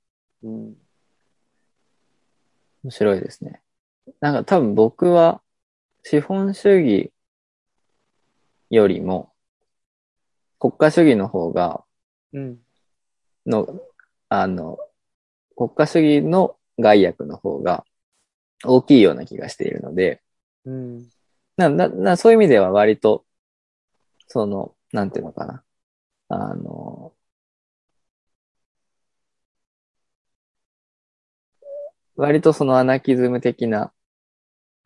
[0.45, 0.75] うん。
[2.85, 3.61] 面白いですね。
[4.19, 5.41] なんか多分僕は
[6.07, 7.11] 資本主義
[8.69, 9.33] よりも
[10.59, 11.83] 国家主義の方が、
[12.31, 12.59] うん。
[13.47, 13.67] の、
[14.29, 14.77] あの、
[15.55, 17.85] 国家主義の害悪の方が
[18.63, 20.21] 大きいような気がしているので、
[20.65, 21.09] うん。
[21.57, 23.25] な、な、な、そういう意味では割と、
[24.27, 25.63] その、なんていうのかな。
[26.29, 27.13] あの、
[32.15, 33.91] 割とそのアナキズム的な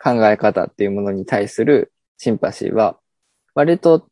[0.02, 2.98] 考え方っていうものに対するシンパシーは、
[3.54, 4.08] 割と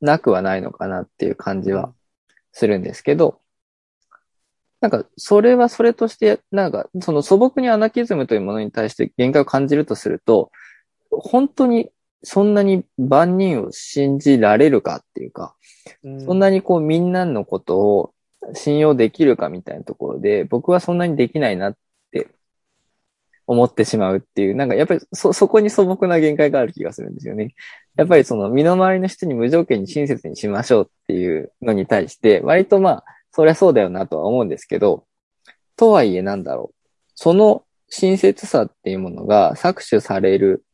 [0.00, 1.92] なくはないのかなっていう感じは
[2.52, 3.40] するんですけど、
[4.80, 10.50] なんか、それはそれとして、なんか、その素朴にアナキズムというものに対して限界を感じるとすると、
[11.10, 11.90] 本当に
[12.22, 15.56] そんなに万人を信じられるかっていうか、
[16.04, 16.20] うん。
[16.24, 18.14] そんなにこうみんなのことを
[18.54, 21.78] 信用できるかみたいなところで、僕はそんなにできないなって
[23.46, 27.54] 思ってしまうっていう、なんかやっぱりそ、そこに素朴な限界がある気がするんですよね。
[27.96, 35.04] やっぱりその身の回りの人に無条件に親切にしましょうっていうのに対して、割とまあ、そりゃそうだよなとは思うんですけど、
[35.76, 36.76] とはいえなんだろう。
[37.14, 40.64] その親切さっていうものが搾取される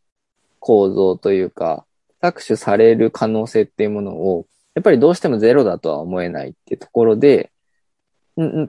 [0.59, 1.85] 構造というか、
[2.23, 7.51] 搾取される可能性っていうものを、やっぱりどうしてもゼロだとは思えないっていうところで、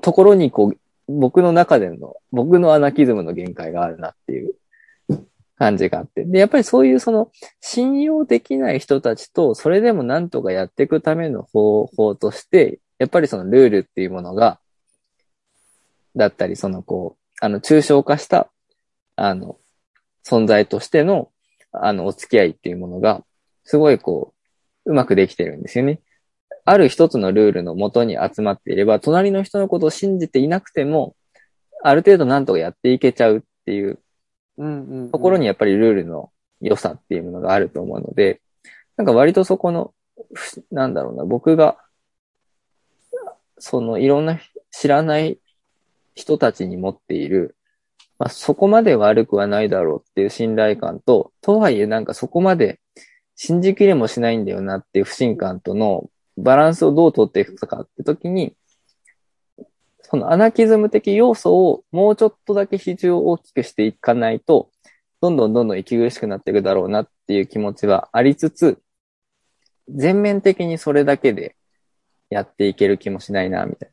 [0.01, 4.55] ところにこう、僕の中での、僕のアナキズムの限界があるなっていう
[5.57, 6.23] 感じがあって。
[6.25, 14.59] で、やっぱりそういうその、信用できない人たちと、それでもなんとかやっていくための方法として、やっぱりそのルールっていうものが、
[16.15, 18.51] だったり、そのこう、あの、抽象化した、
[19.15, 19.57] あの、
[20.25, 21.31] 存在としての、
[21.71, 23.23] あの、お付き合いっていうものが、
[23.63, 24.33] すごいこ
[24.85, 26.01] う、うまくできてるんですよね。
[26.65, 31.15] ある一つのルールのもとに集まっていれば、隣の人のことを信じていなくても、
[31.83, 33.99] ある程度なんとかやっていけちゃうっていう
[35.11, 38.41] ところにやっぱりルールの良さっていうものがあると思うので、
[38.95, 39.93] なんか割とそこの、
[40.71, 41.77] なんだろうな、僕が、
[43.57, 44.39] そのいろんな
[44.71, 45.39] 知らない
[46.15, 47.57] 人たちに持っている、
[48.19, 52.79] まあ、そこまで悪くはないだろうっていう信頼感と、とはいえなんかそこまで
[53.35, 58.55] 信じきれもしないんだよなっていう不信感とのバランスをどう取っていくかって時に、
[60.01, 64.69] そのアナキズム的要素をもうちょっとだけ比重を大きくしていかないと、
[65.21, 68.81] どんどんどんどん息苦しくなっていくだろうなっていう気持ちはありつつ、
[69.89, 71.55] 全面的にそれだけで
[72.29, 73.91] やっていける気もしないな、みたい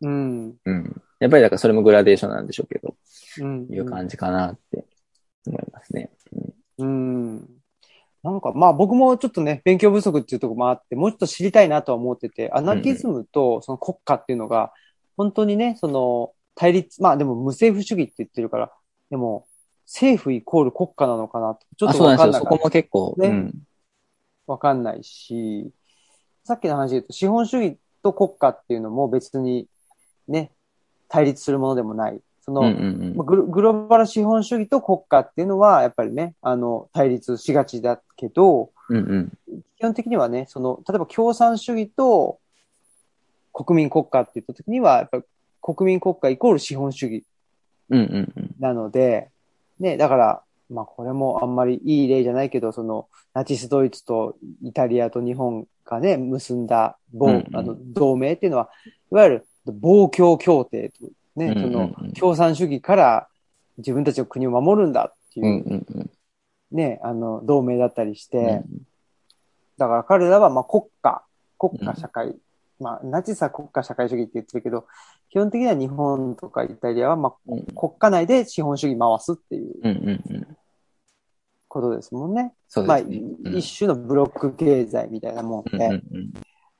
[0.00, 0.10] な。
[0.10, 0.56] うん。
[0.64, 1.02] うん。
[1.20, 2.96] やっぱりだからそれもグラデーションなんでしょうけど、
[3.40, 4.84] うん、いう感じかなって
[5.46, 6.10] 思いますね。
[6.78, 7.36] うん。
[7.38, 7.55] うん
[8.30, 14.72] なんか、まあ僕もちょっとね、勉強不足っていうところもあって、もうちょっと知りたいなとは思ってて、アナキズムとその国家っていうのが、
[15.16, 18.72] 本当にね、その対立、まあでも無政府主義って言ってるから、
[19.10, 19.46] でも
[19.86, 22.40] 政府イコール国家なのかなちょっとわかんない。
[22.40, 23.14] そこも結構。
[23.18, 23.28] ね。
[24.46, 25.70] わ、うん、かんないし、
[26.44, 29.68] さっきの話で言うと、資本主義と国家っていうのも別に
[30.28, 30.52] ね、
[31.08, 32.20] 対立するものでもない。
[32.46, 39.32] その、うんうんうん、グローバル資本主義と国家っていうのは、やっぱりね、あの、対立しがちだけど、うんうん、
[39.78, 42.38] 基本的にはね、その、例えば共産主義と
[43.52, 45.24] 国民国家って言った時には、やっぱり
[45.60, 47.24] 国民国家イコール資本主義
[48.60, 49.28] なので、
[49.80, 58.68] ね、だから、まあこれもあんまりいい例じゃないけど、その、ナチスドイツとイタリアと日本がね、結んだ、うんうん、あの同盟っていうのは、
[59.10, 63.28] いわゆる防共協定とね、その、共産主義から
[63.78, 65.84] 自分たちの国を守るんだっていう、
[66.72, 68.62] ね、あの、同盟だったりして、
[69.78, 71.22] だから彼らは、まあ、国家、
[71.58, 72.34] 国家社会、
[72.80, 74.86] まあ、ナチスは国家社会主義って言ってるけど、
[75.30, 80.46] 基本的には日本とかイタリアは、まあ、国家内で資本主義回すっていう
[81.68, 82.54] ことですもんね。
[82.86, 86.02] まあ、一種のブロック経済みたいなもんで。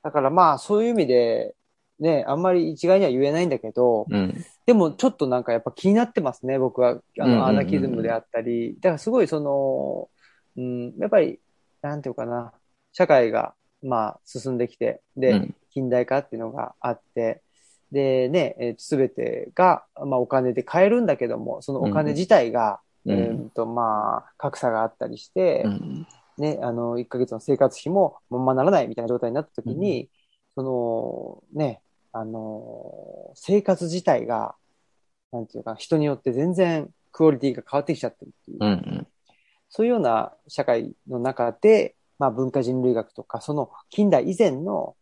[0.01, 1.53] だからまあ、そういう意味で、
[1.99, 7.01] ね、あんまり一概には言えないんだけど、うん、でもちょっとなんかやっぱ気になってますね、僕は。
[7.19, 8.75] あの、アナキズムであったり。
[8.79, 10.09] だからすごいその、
[10.57, 11.39] うん、やっぱり、
[11.81, 12.53] なんていうかな、
[12.93, 17.41] 社会が、まあ、進んできて、で、近代化っていうのがあって、
[17.91, 26.07] でね、す、え、べ、てが、まあ、お金で買えるんだけども、そのお金自体が、うん、えー、と、まあ、格差があったりして、うん、
[26.37, 30.09] ね、あの、1ヶ月の生活費もままならないみたいな状態になった時に、
[30.57, 31.81] うん、その、ね、
[32.19, 34.55] あの、生活自体が、
[35.31, 38.57] なんていうか、人によって全然クオリティが変わってきちゃってるっていう。
[38.59, 39.07] うんうん、
[39.69, 44.95] そういうような社会の中で、まあ文化人類学とか、その近代以前の、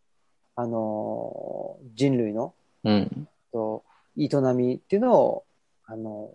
[0.56, 3.82] あの、人類の、うん、と
[4.18, 5.44] 営みっていうのを、
[5.86, 6.34] あの、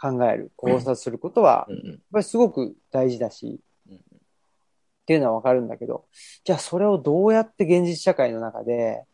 [0.00, 6.06] 考える、考察することは、やっぱりすごく大事だし、っていうのはわかるんだけど、
[6.44, 9.04] じゃあそれをどうやって現実社会の中で、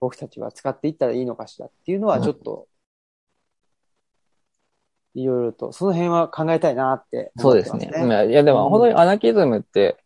[0.00, 2.66] 僕たちは使っていったらいいのかしらっていうのはちょっと、
[5.14, 7.90] いろいろと、その辺は考えたいなってそうですね。
[8.28, 9.96] いや、でも本当にアナキズムって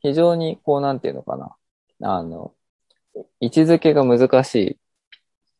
[0.00, 1.56] 非常にこうなんていうのかな。
[2.04, 2.52] あの、
[3.40, 4.78] 位置づけが難し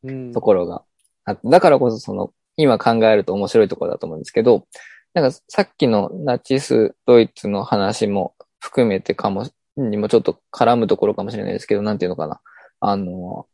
[0.05, 0.85] いところが
[1.25, 4.67] あって、うん、だからこそその、今考えると面白いところだと思うんですけど、
[5.15, 12.41] なんかさっきのナチスドイツの話も含めてかも、にもちょっと絡むところかもしれないですけど、なんていうのかな。
[12.81, 13.47] あの、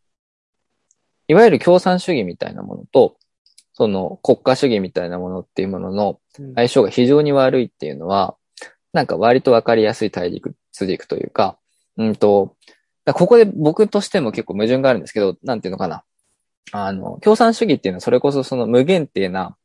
[1.29, 3.17] いわゆる共産主義みたいなものと、
[3.75, 6.19] その国家主義みたいなものっていうものの
[6.57, 8.35] 相性が非常に悪いっていうのは、
[8.93, 11.59] なんか割とわかりやすい対立軸というか、
[11.97, 12.57] うんと、
[13.07, 16.03] ここで僕としても結構矛盾があるんですけど、なんていうのかな。
[16.73, 19.57] あの、共産主義っていうのはそれこそその無限定な、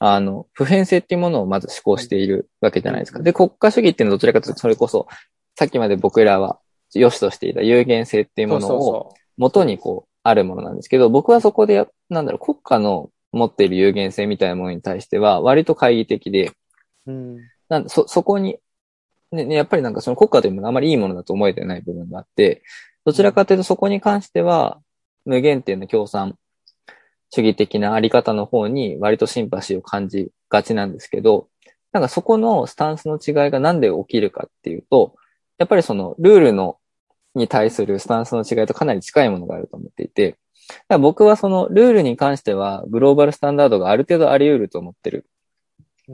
[0.00, 3.20] あの、普遍性っていうものをまず思考しているわけじゃないですか。
[3.20, 5.06] で、国家主義っていうのはどちらかというと、それこそ、
[5.56, 6.58] さっきまで僕らは
[6.94, 16.50] 良しとしていた有限性っていうものを元にこう、あるものなんですけど、僕はそこで、なんだろう、国家の持っている有限性みたいなものに対しては、割と懐疑的で、
[17.06, 17.36] うん、
[17.68, 18.58] なんそ、そこに、
[19.30, 22.62] ね、やっぱりなんかその国家というものはあまりいいものだと思えてない部分があって、
[23.04, 24.80] どちらかというとそこに関しては、
[25.26, 26.38] 無限点の共産
[27.30, 31.48] 主義的なあり方の方に割とシンパシーを感じがちなんですけど、
[31.92, 35.16] なんかそこのスタンスの違いがなんで起きるかっていうと、
[35.58, 36.78] やっぱりそのルールの
[37.34, 40.36] に対するスタンスの違いとかなり近いものがあると思っていて、
[41.00, 45.26] 僕はそのルールに関してはグローバルスタンダードがある程度あり得ると思ってる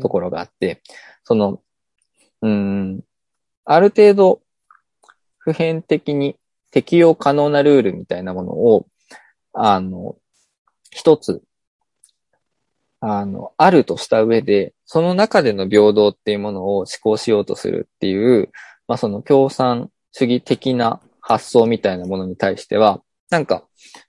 [0.00, 0.82] ところがあって、
[1.24, 1.60] その、
[2.42, 3.00] うん、
[3.64, 4.40] ある程度
[5.38, 6.36] 普遍的に
[6.70, 8.86] 適用可能なルールみたいなものを、
[9.52, 10.16] あの、
[10.90, 11.42] 一つ、
[13.00, 18.50] あの、あるとした上で、その中での平等っていうものを思考しようとするっていう、
[18.86, 21.00] まあその共産主義的な
[21.30, 23.64] 発想みたいなものに対しては、なんか、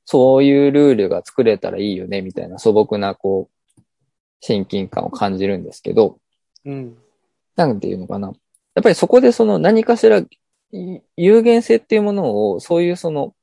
[0.05, 3.81] そういうルールが作れたらいいよね、みたいな素朴な、こう、
[4.39, 6.17] 親近感を感じるんですけど、
[6.65, 6.97] うん。
[7.55, 8.29] なんていうのかな。
[8.73, 10.23] やっぱりそこでその何かしら
[11.17, 13.35] 有限性っていうものを、そういうその、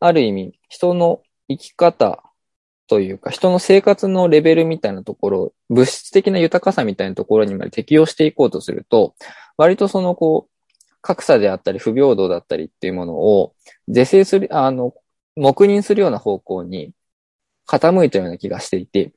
[0.00, 2.24] ある意味、人の生き方
[2.88, 9.14] というか、人の生活のレベルみたいなところ、物質的な豊かさみたいなところにまで適用していこうとすると、
[9.56, 10.51] 割とそのこう、
[11.02, 13.54] 格差であったり不平等だったりっていうものを
[13.88, 14.94] 是正する、あの、
[15.36, 16.92] 黙認するような方向に
[17.68, 19.12] 傾いたような気がしていて、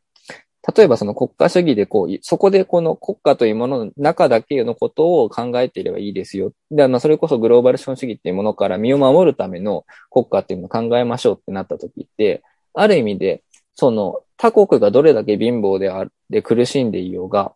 [0.76, 6.54] 例えばその国家主義でこう、そこでこの国家というものの中だけのことを考えていればいいですよ。
[6.72, 12.42] で、まあそれこそグローバル資本主義っていうものから身を守るための国家っていうのを考えましょうってなった時って、
[12.74, 13.44] ある意味で、
[13.76, 17.54] その他国がどれだけ貧乏である、で苦しんでいようが、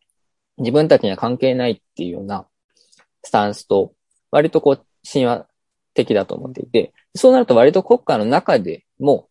[0.57, 2.45] 自分たちには関係ないっていうような
[3.23, 3.93] スタンスと、
[4.31, 5.47] 割とこう、神話
[5.93, 9.29] 的だと思っていて、そうなると割と国家の中でも、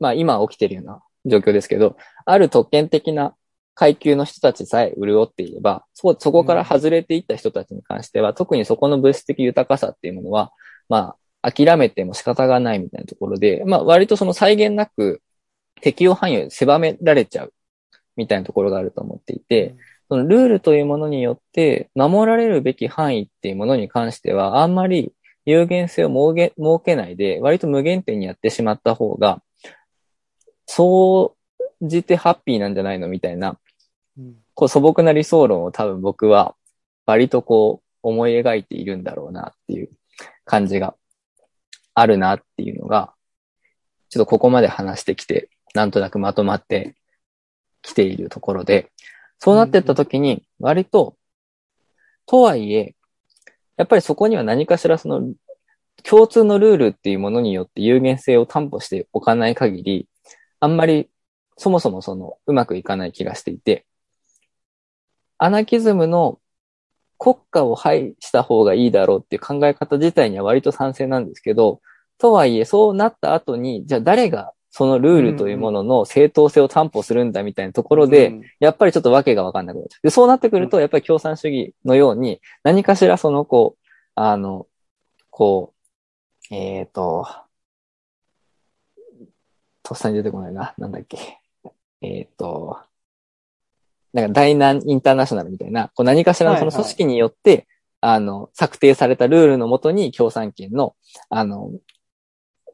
[0.00, 3.34] まあ今起きてるような状況ですけど、ある特権的な
[3.74, 10.52] 階級の人たちさえ潤っていれば、そ、そこから外れていった人たちに関しては、うん、特にそこの物質的豊かさっていうものは、
[10.88, 15.22] まあ、諦めても仕方がないみたいなところで、まあ割とその際限なく
[15.80, 17.54] 適用範囲を狭められちゃう
[18.16, 19.76] みたいなところがあると思っていて、
[20.08, 25.12] そのルールというものによって守られるべき範囲っていうものに関しては、あんまり
[25.44, 29.42] 有限性を設けないで、割と無限点にやってしまった方が、
[30.66, 31.36] そ
[31.80, 33.58] うじてハッピーなんじゃないのみたいな、
[34.54, 36.54] こう素朴な理想論を多分僕は
[37.06, 39.90] 割とこう思い描いているんだろうなっていう
[40.44, 40.94] 感じが
[41.94, 43.12] あるなっていうのが、
[44.08, 46.94] ちょっとここまで話してきて、なんとなくまとまって
[47.82, 48.90] きているところで、
[49.38, 51.16] そうなってった時に、割と、
[52.26, 52.94] とはいえ、
[53.76, 55.32] やっぱりそこには何かしらその、
[56.02, 60.08] 共通のルールっていうものによって有限性を担保しておかない限り、
[60.60, 61.10] あんまり
[61.56, 63.86] そもそもそのうまくいかない気がしていて、
[65.38, 66.40] アナキズムの
[67.18, 71.80] 国家を廃した方がいいだろうっていう考え方自体には割と賛成なんですけど、
[72.18, 80.00] とはいえそうなった後に、じゃあ誰がそのルールというものの正当性を担保するんだみたいなところで、やっぱりちょっとわけがわかんなくなっちゃう。
[80.02, 84.66] で、そうなってくると、やっぱり共産主義のように、何かしらその、こう、あの、
[85.30, 85.72] こ
[86.50, 87.26] う、えっ、ー、と、
[89.82, 90.74] とっさに出てこないな。
[90.76, 91.38] なんだっけ。
[92.02, 92.78] えっ、ー、と、
[94.12, 97.66] なんか大南インターナショナルみたいな、こう何かしらのその組織によって、はいはい、
[98.00, 100.94] あの、策定されたルールのもとに共産権の、
[101.30, 101.70] あの、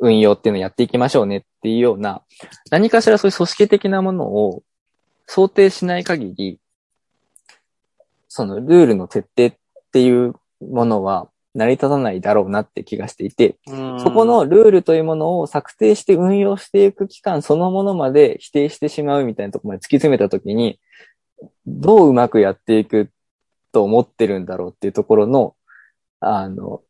[0.00, 2.22] 運用っていうのをやっていきましょうねっていうような、
[2.70, 4.62] 何かしらそういう組織的なものを
[5.26, 6.58] 想定しない限り、
[8.28, 9.56] そのルールの徹底っ
[9.92, 20.80] ていうものは成り立たないだろうなって気がしていて、そこのルールというものを策定して運用していく期間そのものまで否定してしまうみたいなところまで突き詰めたときに、
[21.66, 23.10] どううまくやっていく
[23.72, 25.54] と思ってるんだろうっていうところの、
[26.20, 26.82] あの、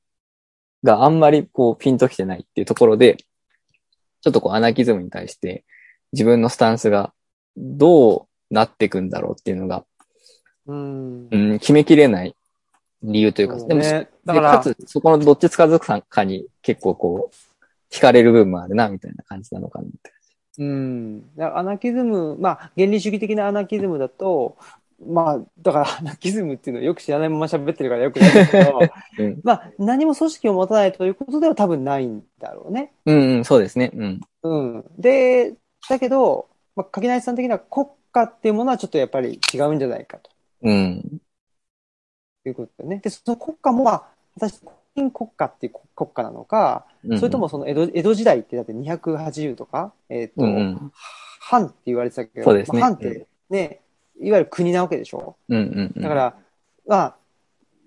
[0.84, 3.16] があんまりこうピンときてないっていうところで、
[4.20, 5.64] ちょっとこうアナキズムに対して
[6.12, 7.12] 自分のスタンスが
[7.56, 9.84] どうなっていくんだろうっていうのが、
[10.66, 12.36] うん、うん、決めきれない
[13.02, 20.12] 理由というか、うでも、ね、だからかつそこのどっちつかずくかに結構こう、惹かれる部分もあるな、みたいな感じなのかなって。
[20.58, 21.24] うん。
[21.38, 24.56] アナキズム、まあ、原理主義的なアナキズムだと、
[25.00, 28.80] まあ、だから、アナキズムっていうのをよく知らないまま喋ってるからよくないけど、
[29.18, 32.92] うん、まあ、何も組織を持たないということでは多分ないんだろうね。
[33.06, 33.90] うん、うん、そうですね。
[33.94, 34.20] うん。
[34.42, 34.84] うん。
[34.98, 35.54] で、
[35.88, 40.30] だけど、まあ、柿内さん的には国家っていうものはちょっとやっぱり違うんじゃないかと
[40.62, 41.20] うん。
[42.46, 42.98] いうことだよね。
[42.98, 43.98] で、その国家も、まあ、
[44.34, 50.92] 果たして国民国家っていう国家なのか、うんそれともその江戸江戸時代ってだって280とか、えっ、と、うんうん。
[51.40, 53.80] 藩って言われてたけど、そうですねまあ藩ってね、
[54.20, 55.36] いわゆる国なわけでしょ？
[55.48, 56.02] うんうんうん。
[56.02, 56.34] だか、ら、
[56.86, 57.16] まあ、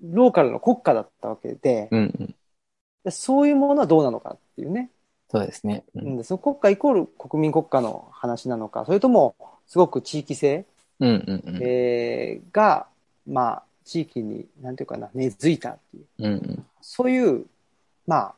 [0.03, 2.35] ローカルの国家だったわけで、うんうん。
[3.03, 4.89] でそういうものはどうなのかっていうね。
[5.29, 5.83] そうですね。
[5.95, 5.99] う。
[5.99, 9.35] うんん、その国家イコール国民国家の話なのか、それとも、
[9.67, 10.65] すごく地域性、
[10.99, 11.63] うんうんうん。
[11.63, 12.87] えーが、
[13.27, 16.65] まあ、地域に、なんていうかな、根付いたっていう、うんうん。
[16.81, 17.45] そういう、
[18.05, 18.35] まあ、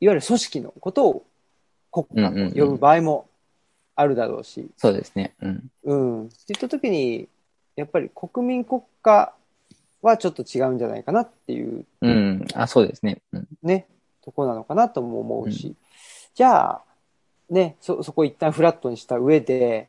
[0.00, 1.26] いわゆる組織のことを
[1.92, 3.27] 国家と呼ぶ場合も
[3.98, 5.34] あるだろうし、そうですね。
[5.42, 5.70] うん。
[5.82, 6.26] うん。
[6.26, 7.28] って言ったときに、
[7.74, 9.34] やっぱり国民国家
[10.02, 12.46] はちょっと違うんじゃないかなっていううん。
[12.54, 13.18] あ、そうですね。
[13.32, 13.48] うん。
[13.60, 13.88] ね、
[14.22, 15.74] とこなのかなとも思うし、
[16.32, 16.82] じゃあ、
[17.50, 19.88] ね、そ、そこ一旦フラットにした上で、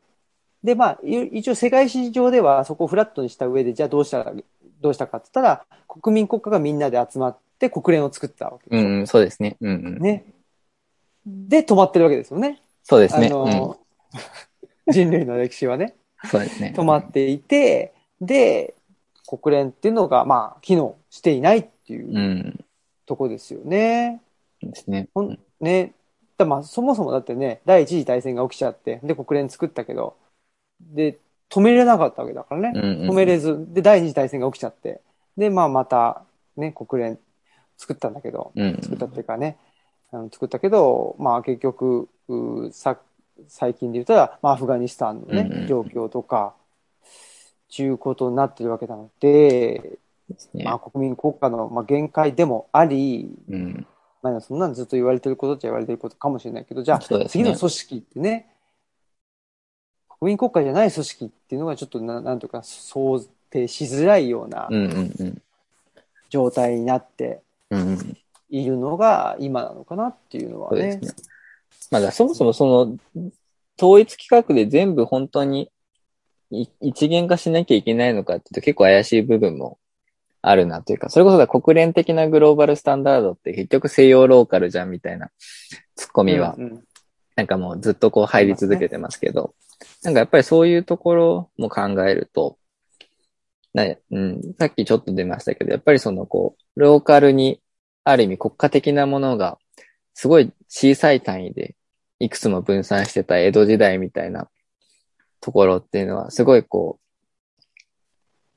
[0.64, 4.34] で、まあ、い一応世界史上ではそこをフラットにした上で、じゃあどうしたら、
[4.82, 8.88] どうしたかって言ったら、国民国家がみんなで集まって国連を作ったわけでしょ。
[8.88, 9.55] うんうん、そうですね。
[9.62, 9.97] うんうん。
[9.99, 10.26] ね。
[11.26, 12.60] で、止まってるわけですよね。
[12.84, 13.28] そうですね。
[13.28, 13.78] あの、
[14.88, 16.30] 人類の歴史はね、うん。
[16.30, 16.74] そうですね。
[16.76, 18.76] 止まっていて、で、
[19.28, 22.66] 国連っていうのが、まあ、機能していないっていううん
[23.05, 24.22] とこですよね。
[24.62, 25.10] ですね。
[25.14, 25.93] ほんね。
[26.38, 30.16] だまあ、そもそもだってね、第一次大戦が起きちゃって、で、国連作ったけど、
[30.80, 32.72] で、止めれなかったわけだからね。
[32.76, 33.10] うんうん。
[33.10, 35.01] 止めれず、で、第二次大戦が起きちゃって、
[35.38, 36.24] で、まあ、また、
[36.55, 37.20] ね、国連
[37.78, 38.80] 作ったんだけど、うん。
[38.82, 39.57] 作ったっていうかね、
[40.12, 42.99] あの作ったけど、まあ、結局、うさ、
[43.48, 46.54] 最近で言ったら、まあ、アフガニスタンのね、うんうん状況とか、
[47.70, 53.88] ちゅうことになってるわけなので、ですねまあ、国民国家の、まあ、限界でもあり、うん。
[54.22, 58.48] まあ、そんなんずっと言われてることっちゃ言われてることかもしれないけど、じゃあ、ね次の組織ってね、
[60.20, 65.42] 国民国家じゃない組織っていうのがちょっとな、なんとか想定しづらいようなうんうんうん。
[66.30, 68.18] 状態になってうんうん。
[68.50, 71.16] いるのが今なのかなっていうのはねそうです。
[71.18, 71.29] ね。
[71.92, 72.98] まあだそもそもその、
[73.78, 75.72] 統一規格で全部本当に
[76.52, 79.80] い一元化しなきゃいけないのかっていうと結構怪しい部分も
[80.42, 85.30] あるなというか、それこそだ国連的なグローバルスタンダードって結局西洋ローカルじゃんみたいな
[85.96, 86.56] ツッコミは
[87.36, 89.54] なんかもうずっとこう入り続けてますけど、
[90.04, 92.58] なんかやっぱりそういうところも考えると、
[93.74, 97.62] なうん、さっきちょっと出ましたけど、やっぱりそのこう、ローカルに
[98.04, 99.58] ある意味国家的なものが
[100.14, 101.76] すごい小さい単位で
[102.20, 104.49] いくつも分散してた江戸時代みたいな
[105.41, 107.84] ところっていうのはすごいこう、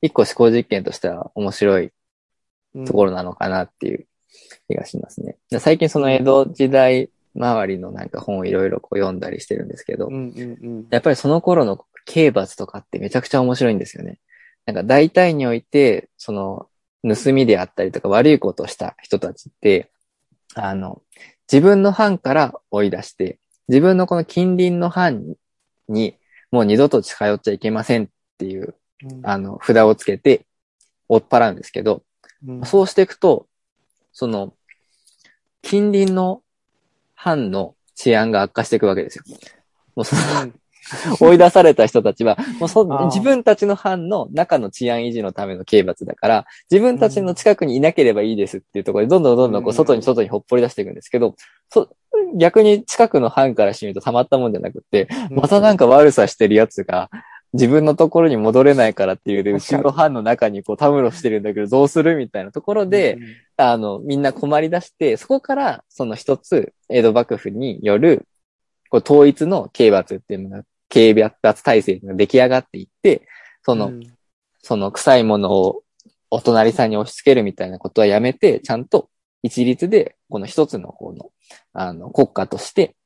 [0.01, 1.93] 一個思考実験としては面白い
[2.75, 4.07] うんところなのかなっていう
[4.69, 5.37] 気がしますね。
[5.51, 14.19] で最近その江戸時代周りのなんか本をいろいろこう読んだりしてるんですけど、うんうんうんやっぱりその頃の刑罰とかってめちゃくちゃ面白いんですよね。
[14.67, 16.69] なんか大体において、その
[17.03, 19.91] 盗みであったりとか悪いことをした人たちって、
[20.55, 21.03] あの、
[21.51, 23.39] 自分の藩から追い出して、
[23.69, 25.35] 自分のこの近隣の藩
[25.89, 26.17] に
[26.53, 28.09] もう二度と近寄っちゃいけませんっ
[28.39, 29.21] ていう、うん。
[29.25, 30.47] あの、札をつけて
[31.09, 32.03] 追っ払うんですけど、
[32.47, 32.65] うん。
[32.65, 33.47] そうしていくと、
[34.13, 34.55] その、
[35.63, 36.43] 近隣の
[37.15, 39.25] 藩の治安が悪化していくわけですよ。
[39.97, 40.55] もうその、うん。
[41.21, 49.77] 追い出された人たちは、もうそ自分たちの藩の中の治安維持のための刑罰だから、自分たちの近くにいなければいいですっていうところで、どんどんどんどんこううん。
[49.77, 51.37] 外に外にほっぽり出していくんですけど、
[51.71, 51.89] そ
[52.37, 57.11] 逆に近くの藩からしてみるとたまったもんじゃなくって、またなんか悪さしてるやつが、
[57.53, 63.19] 自分のところに戻れないからっていうで、うちの藩の中にこうたむろしてるんだけど、どうするみたいなところで、
[63.57, 68.27] あの、みんな困り出して、そこから、その一つ、江戸幕府による、
[68.89, 73.23] こう、統一の刑罰っていうのが、刑罰体制が出来上がっていって、
[73.63, 74.03] その、うん。
[74.63, 75.83] その臭いものを
[76.31, 79.11] お隣さんに押し付けるみたいなことはやめて、ちゃんと
[79.43, 81.31] 一律で、この一つの方の、
[81.73, 82.97] あの、国家として、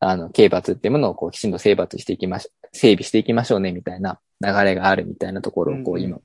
[0.00, 6.18] あの、刑罰っていうものをこう、きちんと整罰していきまし、整備していきましょうね、みたいな流れがあるみたいなところを、こう、今、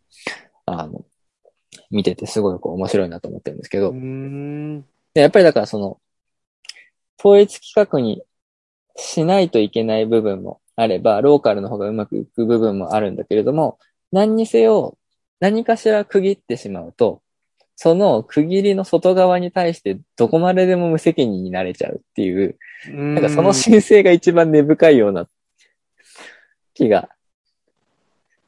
[0.65, 1.05] あの、
[1.89, 3.91] 見ててすごいこう面白いなと思ってるんですけど、
[5.13, 5.99] でやっぱりだからその、
[7.19, 8.23] 統一規格に
[8.95, 13.79] しないといけない部分もあれば、ローカルの方がうまくいく部分もあるんだけれども、
[14.11, 14.97] 何にせよ、
[15.39, 17.21] 何かしら区切ってしまうと、
[17.79, 22.57] その区切りの外側に対してどこまででも無責任になれちゃうっていう、
[22.87, 25.27] なんかその申請が一番根深いような
[26.73, 27.09] 気が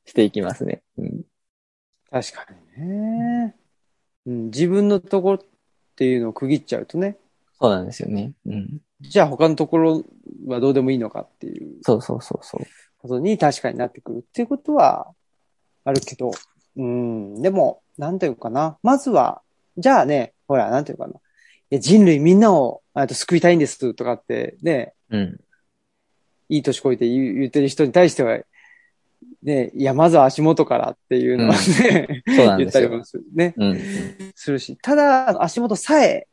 [0.06, 0.82] していきますね。
[0.98, 1.22] うん、
[2.10, 3.56] 確かにね。
[4.26, 5.40] うん、自分のところっ
[5.96, 7.18] ていうのを区切っちゃうとね、
[7.62, 8.34] そうなんですよね。
[8.48, 8.82] うん。
[9.00, 10.04] じゃあ他のところ
[10.48, 12.66] はどうでもいいのかっていうそうそうそうそう。
[12.98, 15.08] ことに確かになってくるっていうことは
[15.86, 16.32] あるけど、
[16.78, 18.78] うん、でも、なんていうかな？
[18.82, 19.42] まずは、
[19.78, 21.14] じゃあね、ほら、なんていうかな？
[21.14, 25.40] いや人類みんなをあと救いたいんですとかってね、うん。
[26.48, 28.40] いい年こいて言ってる人に対しては、
[29.44, 32.80] ね、いや、まずは足元からっていうのはね、 そうなん言った。
[32.80, 33.54] りもするね。
[33.56, 33.80] うん。
[34.34, 36.28] するし、ただ、足元さえ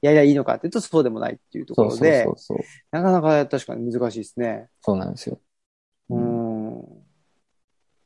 [0.00, 2.58] やりゃいいのかっていうとそうでもないっていうとこそうそうろで、そうそう。
[2.90, 4.68] なかなか確かに難しいですね。
[4.80, 5.38] そうなんですよ。
[6.10, 6.41] うーん。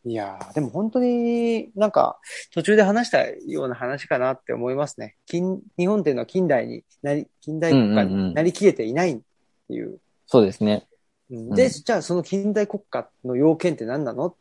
[0.08, 2.20] いやーでも本当になんか
[2.54, 5.16] 途中で話したような話かなって思いますね。
[5.26, 9.18] 近日本っていうのは近代になり、近代国家うんうんうんになりきれていないっ
[9.66, 9.98] ていう。
[10.26, 10.86] そうですね。
[11.28, 14.26] うんで、うんじゃあその近代国家の要件って何なの？
[14.28, 14.34] っ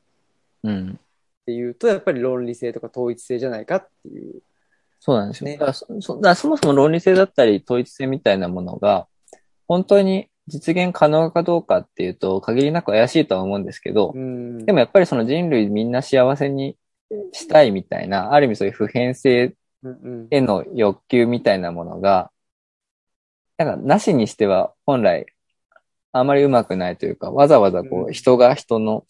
[0.66, 1.00] うん。
[1.48, 4.42] ていうと、やっぱり論理性とか統一性じゃないかっていう。
[5.00, 5.50] そうなんですよ。
[5.50, 5.74] ねだか
[6.22, 9.08] らそもそも論理性だったり統一性みたいなものが、
[9.68, 14.66] 本当に実現可能かどうかっていうと、限りなく怪しいとは思うんですけど、うん。
[14.66, 16.78] でもやっぱりその人類みんな幸せに
[17.32, 19.56] したいみたいな、ある意味そういう普遍性
[20.30, 22.32] への欲求みたいなものが、
[23.58, 25.26] なんかなしにしては本来
[26.12, 29.06] あまりうまくないというか、わざわざこう人が人の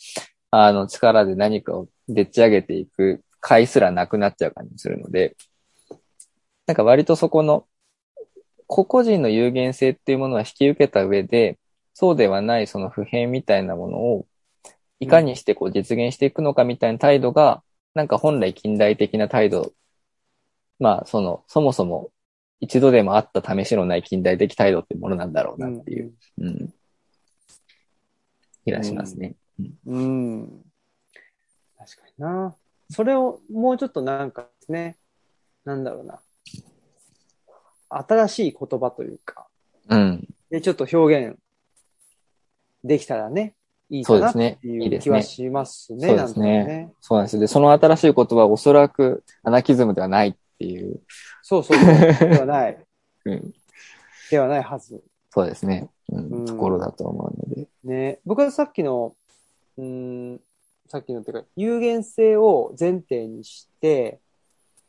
[0.51, 5.35] あの力で何かをでっち上げていく回すらなくなっちゃう感じがするので、
[6.65, 7.65] なんか割とそこの
[8.67, 11.57] 個々人の有限性っていうものは引き受けた上で、
[11.93, 14.27] そうではないその普遍みたいなものを
[14.99, 17.63] いかにしてこう実現していくのかみたいな態度が、
[17.93, 19.73] なんか本来近代的な態度
[20.79, 22.11] まあ、その、そもそも
[22.59, 26.73] 一度でもあった試しのない近代的態度ってものなんだろうなっていう、うん、
[28.65, 29.35] 気がしますね。
[29.85, 30.63] うん。
[31.77, 32.55] 確かにな。
[32.89, 34.97] それをもうちょっとなんかですね、
[35.63, 36.19] なんだろうな。
[37.97, 39.47] 新しい言葉というか、
[39.89, 40.27] うん。
[40.49, 41.37] で、ちょっと表現
[42.83, 43.55] できたらね、
[43.89, 46.07] いいかなってそうですねいいう気はしますね。
[46.07, 46.93] そうですね。
[47.01, 47.39] そうなんですよ。
[47.41, 51.01] で、その新しい言葉はおそらくアナキズムではないっていう、
[51.41, 52.29] そうそうそう。
[52.29, 52.77] ではない。
[53.25, 53.53] うん、
[54.29, 55.03] ではないはず。
[55.29, 57.67] そうですね、うんうんところだと思うので。
[57.83, 58.19] ね。
[58.25, 59.15] 僕はさっきの、
[59.77, 60.41] うーん、
[60.87, 64.19] さっきのっていうか、有限性を前提にして、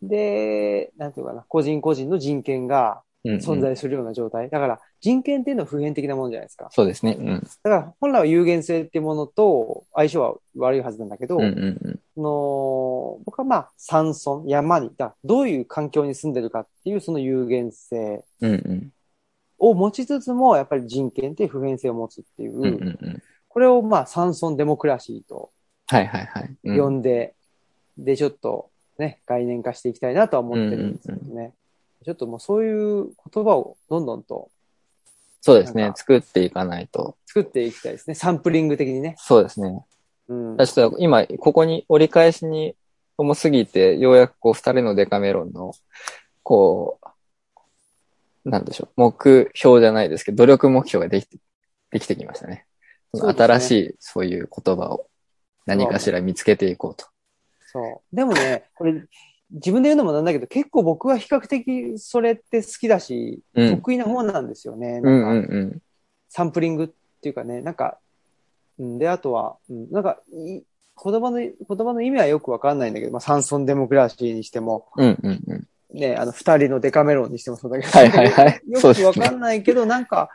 [0.02, 4.48] で、なんていうかな、個人個人の人権がうんうん存在するような状態。
[4.50, 6.68] だから、人権っていうのは普遍的なものじゃないですか。
[6.70, 7.16] そうですね。
[7.18, 7.40] うん。
[7.40, 12.00] だから、本来は有限性っていうものと相性は悪いはずなんだけど、うんうんうん。
[12.14, 18.92] その僕はまあ、山村、山に、だどういう環境に住んでるかっていうその有限性うんうん。
[19.58, 23.22] を持ちつつも、やっぱり人権って普遍性を持つっていう、うんうんうん。
[23.48, 25.50] これをまあ、山村デモクラシーと
[25.88, 26.56] はいはいはい。
[26.64, 27.34] うん呼んで、
[27.98, 31.52] で、ちょっとね、概念化していきたいなとは思ってるんですけどね。
[32.04, 34.50] ちょっともうそういう言葉をどんどんと
[35.46, 37.16] そうですね作っていかないと。
[37.24, 38.16] 作っていきたいですね。
[38.16, 39.14] サンプリング的にね。
[39.16, 39.84] そうですね。
[40.28, 40.56] うん。
[40.56, 42.74] ちょっと今、ここに折り返しに
[43.16, 45.72] 重すぎて、ようやくこう二人のデカメロンの、
[46.42, 46.98] こ
[48.44, 51.38] う、なんでしょう、目標じゃないですけど、努力目標ができて、
[51.92, 52.66] できてきましたね。
[53.14, 55.06] ね新しいそういう言葉を
[55.64, 57.06] 何かしら見つけていこうと。
[57.76, 58.16] そう。
[58.16, 59.02] でもね、これ、
[59.50, 65.00] 自分で言うのもなんだけど、結構僕は比較的それって好きだし、うん得意な方なんですよね。
[65.02, 65.82] うんなんか、うんうん。
[66.28, 66.88] サンプリングっ
[67.20, 67.98] ていうかね、なんか、
[68.78, 70.62] うん、で、あとは、うん、なんかい、
[71.02, 75.68] 言葉の、言葉の意味はよくわかんないんだけど、まあ、サンソンデモクラシーにしても、うんうんうん。
[75.98, 78.60] ね、あの、二人のデカメロンにしてもそうだけど、はいはいはい。
[78.66, 79.30] よくわか。
[79.30, 80.30] んないけど、なんか、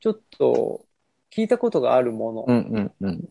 [0.00, 0.84] ちょっと、
[1.30, 3.28] 聞いたことがあるものうんうんうん。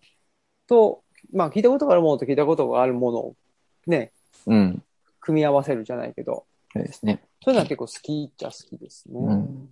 [0.67, 1.03] と、
[1.33, 3.35] まあ、聞いたことがあるものと聞いたことがあるものを、
[3.87, 4.11] ね、
[4.47, 4.83] うん。
[5.19, 7.21] 組み合わせるじゃないけど、そうですね。
[7.43, 9.19] そういうのは結構好きっちゃ好きですね。
[9.19, 9.69] うん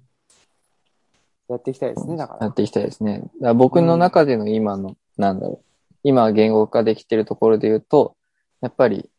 [1.49, 2.45] やっていきたいですね、だから。
[2.45, 3.19] やっていきたいですね。
[3.19, 5.65] だから僕の中での今の、なんだろう。
[6.03, 8.15] 今言語化できてるところで言うと、
[8.61, 9.09] やっぱり、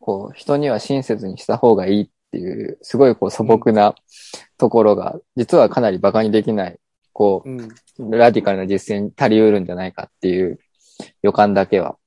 [0.00, 3.94] こう、人には親切にした方がいいっていう、すごいこう素朴な
[4.58, 6.78] ところが、実はかなり馬鹿にできない、
[7.12, 7.60] こうん。
[7.60, 10.58] う、ラディカルな実践に足りうるんじゃないかっていう
[11.22, 11.97] 予感だけは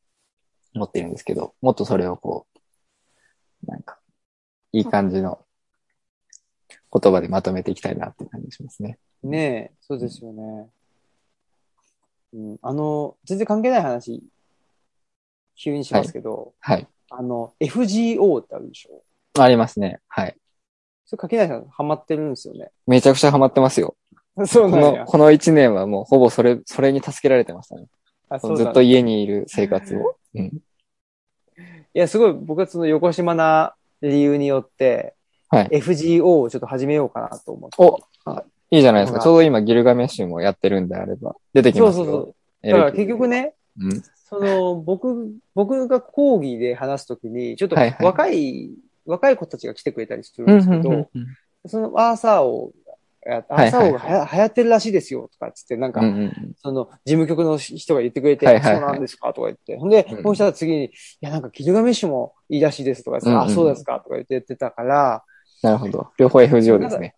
[0.74, 2.46] 持ってるんですけど、もっとそれをこ
[3.66, 4.00] う、なんか、
[4.72, 5.46] いい感じの
[6.94, 8.98] 言葉でまとめていきたいなって感じしますね。
[9.24, 10.70] ねえ、そうですよね。
[12.34, 14.24] うん、あの、全然関係ない話、
[15.56, 16.88] 急にしますけど、はい。
[17.10, 19.04] あの、FGO ってあるでしょ？
[19.42, 20.00] ありますね。
[20.08, 20.38] はい。
[21.06, 22.72] それ関係ない人ハマってるんですよね。
[22.88, 23.98] めちゃくちゃハマってますよ。
[24.48, 25.06] そうなんやこの、。
[25.06, 27.88] この一年はもうほぼそれ、それに助けられてましたね。
[28.56, 30.16] ずっと家にいる生活を。
[30.36, 30.46] うん。
[30.46, 30.60] い
[31.94, 35.16] や、すごい、僕はその横島な理由によって、
[35.50, 37.76] はい FGO をちょっと始めようかなと思って。
[37.78, 39.20] おあいいじゃないですか。
[39.20, 41.36] ちょうど今ギルガメッシュもやってるんであれば。
[41.54, 42.06] 出てきそうますよ。
[42.06, 42.36] そうそう。
[42.64, 44.04] エレキだから結局ね、うん。
[44.30, 48.72] その、僕、僕が講義で話すときに、ちょっとはいはい若い、
[49.06, 51.10] 若い子たちが来てくれたりするうんんですけど、うん
[51.68, 52.72] そのアーサー王、
[53.28, 59.34] アはいーサー王がはや流行ってるらしいですよ、とかつって、なんか、うんうんその、事務局の人が言ってくれて、はいはいはいそうなんですか？
[59.34, 59.78] とか言って。
[59.78, 60.92] ほんで、うんこうしたら次に、い
[61.22, 65.24] や、なんか、キルガメッシュもいいらしいですとか言って、うんうんあ、そうですかとか言って言ってたから、
[65.62, 66.08] なるほど。
[66.18, 67.14] 両方 FGO ですね。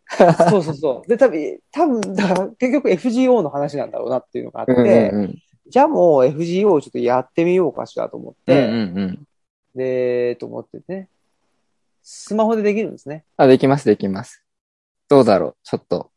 [0.49, 1.09] そうそうそう。
[1.09, 5.35] で、多分、多分、だから、結局 FGO の話なんだろうなっていうのがあって、うんうんうん。
[5.69, 9.27] じゃあもう FGO をちょっとやってみようかしらと思って、うんうんうん。
[9.75, 11.07] で、と思ってね。
[12.01, 13.23] スマホでできるんですね。
[13.37, 14.42] あ、できます、できます。
[15.09, 16.11] どうだろうちょっと。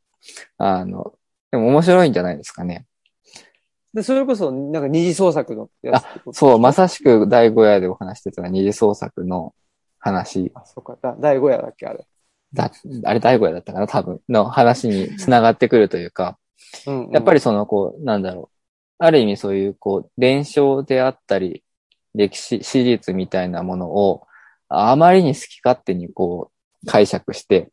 [0.59, 1.15] あの、
[1.51, 2.87] でも面白いんじゃないですかね。
[3.95, 6.33] で、それこそ、なんか二次創作のやつってこと？
[6.35, 9.55] そう、まさしく第5夜でお話してた二次創作の
[9.99, 10.99] 話あ、そうか。
[11.01, 12.07] だ第5夜だっけ、あれ？
[12.53, 12.71] だ、
[13.05, 16.39] あれ第5夜だったかな多分、の話につながってくるというか、
[16.87, 17.13] うん、うん。
[17.13, 18.57] やっぱりその、こう、なんだろう。
[18.99, 21.63] ある意味そういう、こう、伝承であったり、
[22.15, 24.27] 歴史、史実みたいなものを、
[24.69, 26.51] あまりに好き勝手にこ
[26.83, 27.71] う、解釈して、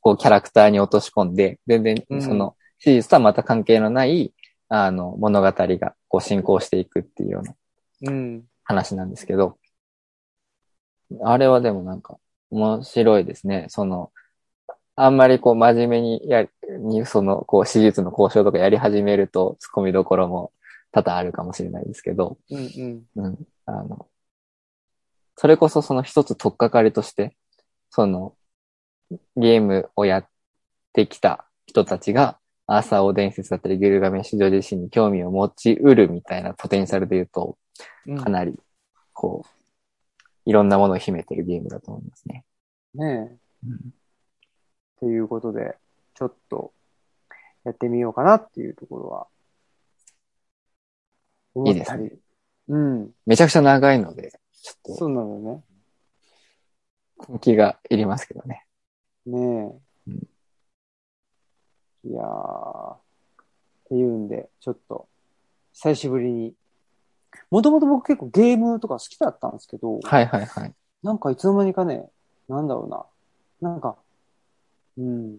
[0.00, 4.32] こう、キャラクターに落とし込んで、全然う、んその、史実とはまた関係のない、
[4.68, 7.54] あの、物語が、こう、進行していくっていうような
[8.10, 8.44] うん。
[8.64, 9.58] 話なんですけど、
[11.22, 12.18] あれはでもなんか、
[12.50, 13.66] 面白いですね。
[13.68, 14.12] その、
[14.94, 16.46] あんまりこう真面目にや、
[16.80, 20.52] に、その、こう、史実の交渉とかやり始めると、突っ込みどころも
[20.90, 23.24] 多々あるかもしれないですけど、うん、うん。
[23.24, 23.38] うん。
[23.66, 24.08] あの、
[25.36, 27.36] それこそその一つ取っかかりとして、
[27.90, 28.34] その、
[29.36, 30.28] ゲームをやっ
[30.92, 37.56] てきた人たちが、アーサー王伝説だったり、ギルガメッシュ女自身に興味を持ち得るみたいなポテンシャルで言うと、
[38.06, 38.58] うんかなり、
[39.12, 39.48] こう、
[40.44, 42.44] いろんなものを秘めてるゲームだと思いますね。
[42.94, 43.66] ねえ。
[43.68, 43.94] うん
[44.98, 45.76] っていうことで、
[46.14, 46.72] ちょっと、
[47.64, 49.26] やってみようかなっていうところは、
[51.54, 52.04] 思ったり。
[52.04, 52.20] いいです
[52.68, 53.10] うん。
[53.24, 55.62] めちゃくちゃ長いので、ちょっそうなのね。
[57.24, 58.64] と根気がいりますけどね。
[59.30, 60.10] ねえ。
[60.10, 60.28] うん
[62.04, 62.94] いやー。
[62.94, 62.98] っ
[63.88, 65.08] ていうんで、ちょっと、
[65.72, 66.54] 久しぶりに。
[67.50, 70.74] もともと僕結構ゲームとか好きだったんですけど、はいはいはい。
[71.02, 72.08] なんかいつの間にかね、
[72.48, 73.70] なんだろうな。
[73.70, 73.96] なんか、
[74.96, 75.38] うん。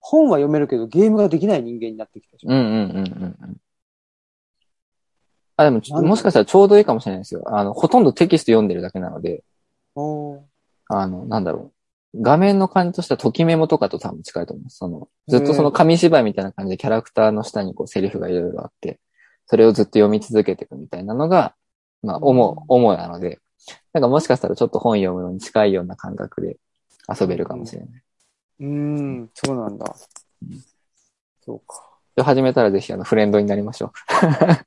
[0.00, 2.50] 本は読めるけど、ゲームができない人間になってきたでしょ。
[2.50, 3.56] うんうんうんうんうん。
[5.56, 7.42] あ、でもちょもしかしたらちょうどいいかもしれないですよ。
[7.46, 9.44] あの、ほとんどテキスト読んでるだけなので、
[9.94, 10.40] おー
[10.88, 11.77] あの、なんだろう。
[12.20, 14.78] 画面の感じとしては、ときメモとかと多分近いと思います。
[14.78, 19.00] その、ずっとその紙芝居みたいな感じでキャラクターの下にこうセリフがいろいろあって、
[19.46, 21.54] それをずっと読み続けていくみたいなのが、
[22.02, 23.40] まあ、主、主なので、
[23.92, 26.56] なんかもしかしたらちょっと本読むのに近いような感覚で
[27.08, 28.02] 遊べるかもしれない。
[28.60, 29.94] うーん、そうなんだ
[30.42, 30.60] うん。
[31.40, 31.88] そうか。
[32.16, 33.90] で始めたらぜひあのフレンドになりましょう。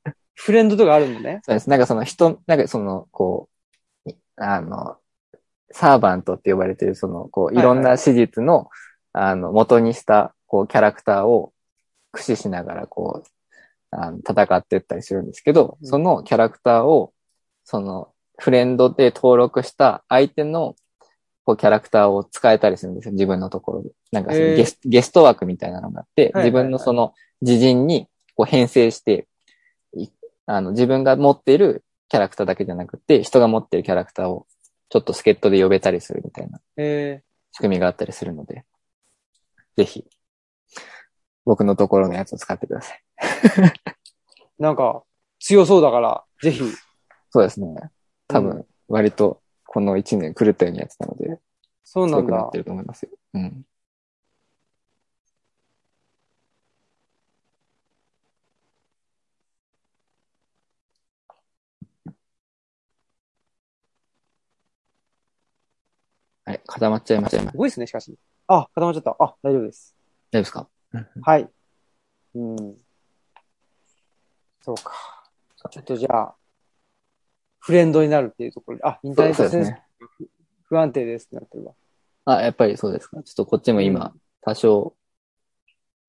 [0.35, 1.41] フレンドとかあるんだね。
[1.43, 1.69] そうです。
[1.69, 3.49] なんかその人、なんかその、こ
[4.05, 4.97] う、あの、
[5.73, 8.69] サーバントって呼ばれてる、その、こう、いろんな史実の、
[9.13, 11.53] あの、元にした、こう、キャラクターを
[12.11, 13.29] 駆使しながら、こう、
[13.91, 15.87] あの戦っていったりするんですけど、うん。
[15.87, 17.13] そのキャラクターを、
[17.65, 20.75] その、フレンドで登録した相手の、
[21.43, 23.89] こう、キャラクターを使えたりするんですよ、自分のところで。
[24.11, 29.27] なんかそのゲス、ゲスト枠みたいなのがあって、自分のその、自陣に、こう、編成して、
[29.95, 30.07] い
[30.45, 34.47] あの、自分が持っているキャラクターだけじゃなくて、人が持っているキャラクターを、
[34.91, 37.23] ちょっと助っ人で呼べたりするみたいなえ
[37.53, 38.65] 仕組みがあったりするので、
[39.77, 40.05] ぜひ、
[41.45, 43.03] 僕のところのやつを使ってください。
[43.21, 43.71] ー、
[44.59, 45.03] なんか、
[45.39, 46.63] 強そうだから、ぜひ。
[47.29, 47.89] そうですね。
[48.27, 51.39] 多う分、割と、この1年狂ったようにやってたので、
[51.83, 52.57] そうなんだ強くなって。
[52.57, 53.11] ると思いますよ。
[53.33, 53.65] うん。
[66.45, 67.37] はい、固まっちゃいました。
[67.37, 68.17] 大丈すごいですね、しかし。
[68.47, 69.15] あ、固まっちゃった。
[69.19, 69.95] あ、大丈夫です。
[70.31, 70.67] 夫ですか？
[71.21, 71.49] はい。
[72.35, 72.77] うん。
[74.61, 74.93] そうか。
[75.69, 76.35] ちょっとじゃあ、
[77.59, 79.83] フレンドになるっていうところで、あ、インターネットですね。
[80.63, 81.73] 不安定ですってなってるわ。
[82.25, 83.21] あ、やっぱりそうですか。
[83.23, 84.95] ちょっとこっちも今、多少、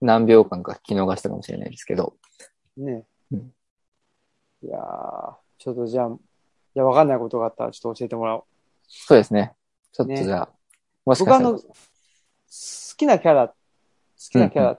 [0.01, 2.16] 何秒間か聞き逃したかもしれないですけど、
[2.76, 3.05] ね。
[3.33, 3.53] うん
[4.64, 6.18] いやー、ちょっとじゃあ、い
[6.74, 8.45] や、わかんないことがあったらちょっと教えてもらおう。
[8.87, 9.55] そうですね。
[9.93, 10.49] ちょっとねじゃあ、
[11.05, 13.55] もし僕あの、かしたら好、きなキャラ、好
[14.30, 14.78] きなキャラ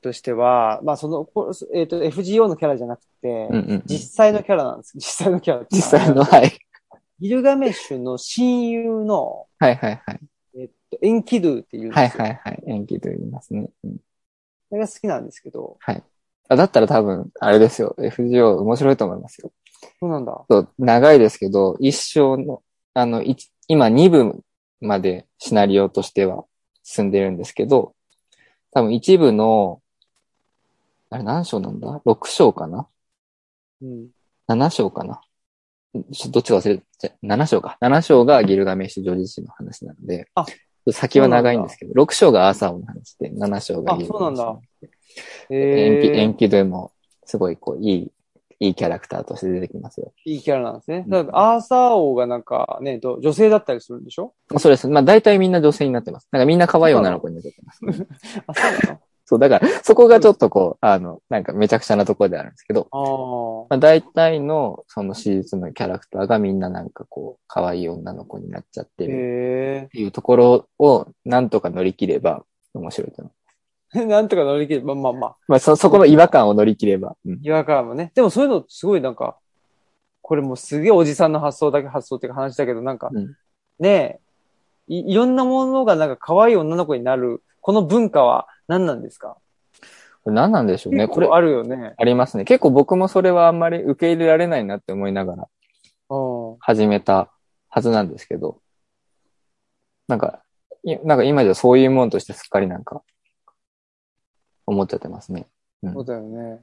[0.00, 3.48] としては、まあその、こえっ、と、FGO のキャラじゃなくて、
[3.86, 4.92] 実際のキャラなんです。
[4.94, 6.58] 実際のキャラ実際の、はい。
[7.20, 10.20] ギルガメッシュの親友の、はいはいはい。
[10.56, 12.06] えっと、エンキドゥっていうはよ。
[12.06, 12.62] いはいはい。
[12.66, 13.68] 延期と言いますね。
[13.84, 13.96] うん、
[14.70, 16.02] それが好きなんですけど、はい。
[16.48, 17.94] あだったら多分、あれですよ。
[17.98, 19.52] FGO 面白いと思いますよ。
[20.00, 20.44] そうなんだ。
[20.48, 22.62] そう長いですけど、一生の、
[22.94, 24.42] あの、一今2部
[24.80, 26.44] までシナリオとしては
[26.82, 27.94] 進んでるんですけど、
[28.72, 29.80] 多分一部の、
[31.08, 32.88] あれ何章なんだ ?6 章かな？
[33.80, 34.08] うん。
[34.48, 35.20] ?7 章かな？
[36.12, 37.78] ちょどっちか忘れて、7章か。
[37.80, 40.46] 7章がギルガメッシュ女子の話なので、あ
[40.90, 44.60] 先は長いんですけど、6章がアーサー王の話で、7章がギルガメッシュあそうなんだ
[45.50, 46.90] 延え期、延ー、期でも、
[47.24, 48.10] すごい、こう、いい、
[48.62, 50.12] いいキャラクターとして出てきますよ。
[50.24, 51.04] いいキャラなんですね。
[51.06, 54.34] うんだから、アーサー王がなんかね、と女性だったりするんでしょ？
[54.58, 54.86] そうです。
[54.86, 56.28] まあ、大体みんな女性になってます。
[56.30, 57.80] なんかみんな可愛い女の子になってます。
[58.46, 59.00] あ、そうなの？
[59.24, 69.06] そう、だから、そこがちょっとこう、あの、なんかめちゃくちゃなところであるんですけど、あまあ、大体の、そのシリーズのキャラクターがみんななんかこう、可愛い女の子になっちゃってあ。
[69.06, 72.44] るへっていうところを、なんとか乗り切れば、
[72.74, 73.32] 面白いと思う。
[73.94, 74.04] え。
[74.06, 77.16] なんとか乗り切れば、まあまあ、まあ、そ、そこの違和感を乗り切れば。
[77.24, 77.40] うん。
[77.42, 78.12] 違和感もね。
[78.14, 79.36] でもそういうのすごいなんか、
[80.22, 83.36] これもうすげえおじさんの発想だけ発想っていうか話だけど、なんか、うん
[83.78, 84.20] ね
[84.88, 89.38] え、いいろんなものがなんか可愛い女の子になる、この文化は何なんですか？
[90.22, 91.08] これ何なんでしょうね。
[91.08, 91.94] これ、あるよね。
[91.96, 92.44] ありますね。
[92.44, 95.48] 結構僕もそれはあんまり受け入れられないなって思いながら
[96.10, 96.56] うん。
[96.60, 97.30] 始めた
[97.70, 98.60] はずなんですけど、
[100.08, 100.42] なんか、
[100.84, 103.02] いなんか今じゃそういうもんとしてすっかりなんか、
[104.66, 105.46] 思っちゃってますね。
[105.82, 106.60] うんそうだよね。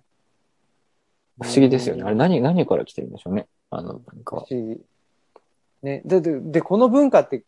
[1.39, 2.04] 不思議ですよね。
[2.04, 3.48] あれうん何、何から来てるんでしょうね。
[3.70, 4.56] あの、なんか不。
[4.56, 4.82] 思議。
[5.84, 6.02] ね。
[6.06, 7.43] で、で、で、この文化って、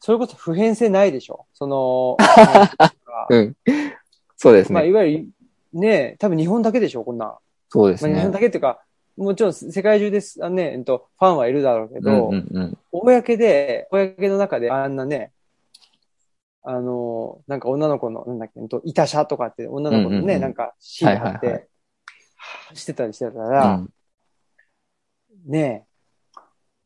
[0.00, 1.46] それこそ普遍性ないでしょ？
[1.54, 2.16] その、
[3.30, 3.56] うん。
[4.36, 4.88] そうですまあ、ね。
[4.88, 5.28] いわゆる、
[5.72, 7.04] ね多分日本だけでしょ？
[7.04, 7.26] こんな。
[7.26, 8.38] まあ、日そうですね本だ。
[8.40, 8.82] けっていうか、
[9.16, 12.78] もちろん世界中です、あのね、えっと、ファンはいるだろうけうんど、うんうん。
[12.90, 15.30] 公で、公の中であんなね、
[16.64, 23.88] あの、なんか女の子の、なんだっけ、えっと、いたしゃとかって女の子のね、うんうんうんなんかシーンがあって、はいはいはぁしてたりしてたうら、ん、
[25.46, 25.86] ね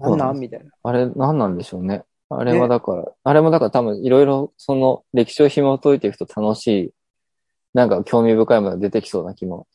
[0.01, 0.29] え、なんなん？
[0.29, 0.71] なんみたいな。
[0.83, 2.05] あれ、何なんでしょうね。
[2.29, 6.91] あれはだから、あれもだから多分いろいろその歴史を紐解いていくと楽しい、
[7.73, 9.67] なんか興味深いものが出てきそうな気も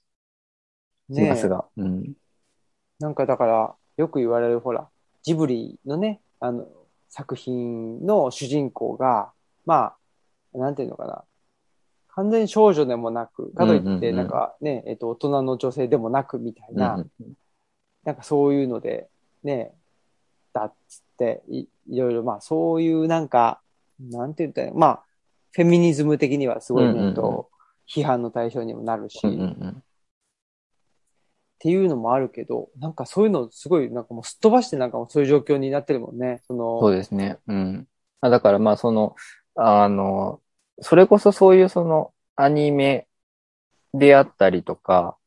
[1.11, 1.65] しますが。
[1.77, 2.13] うん。
[2.99, 4.89] なんかだから、よく言われる、ほら、
[5.23, 6.67] ジブリのね、あの、
[7.09, 9.31] 作品の主人公が、
[9.65, 9.93] ま
[10.53, 11.23] あ、なんていうのかな。
[12.13, 17.33] 完全に少女でもなく、かといって、うんうんうんなんかね、えっと、大人の女性でもなくみたいな、うん
[18.03, 19.09] なんかそういうので、
[19.43, 19.75] ね、
[20.53, 23.61] だっつって、いいろいろ、まあそういうなんか、
[23.99, 25.03] なんて言ったらまあ、
[25.51, 27.49] フェミニズム的にはすごいね、うんうんうんと、
[27.87, 29.83] 批判の対象にもなるし、うんうんうっん
[31.59, 36.41] ていうのもあるけど、なんかそういうのすごい、なんかもうすっ飛ばしてなんかもうそういう状況になってるもんね。
[36.47, 37.37] その、そうですね。
[37.47, 37.87] うん。
[38.19, 39.15] あだからまあその、
[39.63, 40.41] あの、
[40.81, 43.07] それこそそういうそのアニメ
[43.93, 45.17] であったりとか、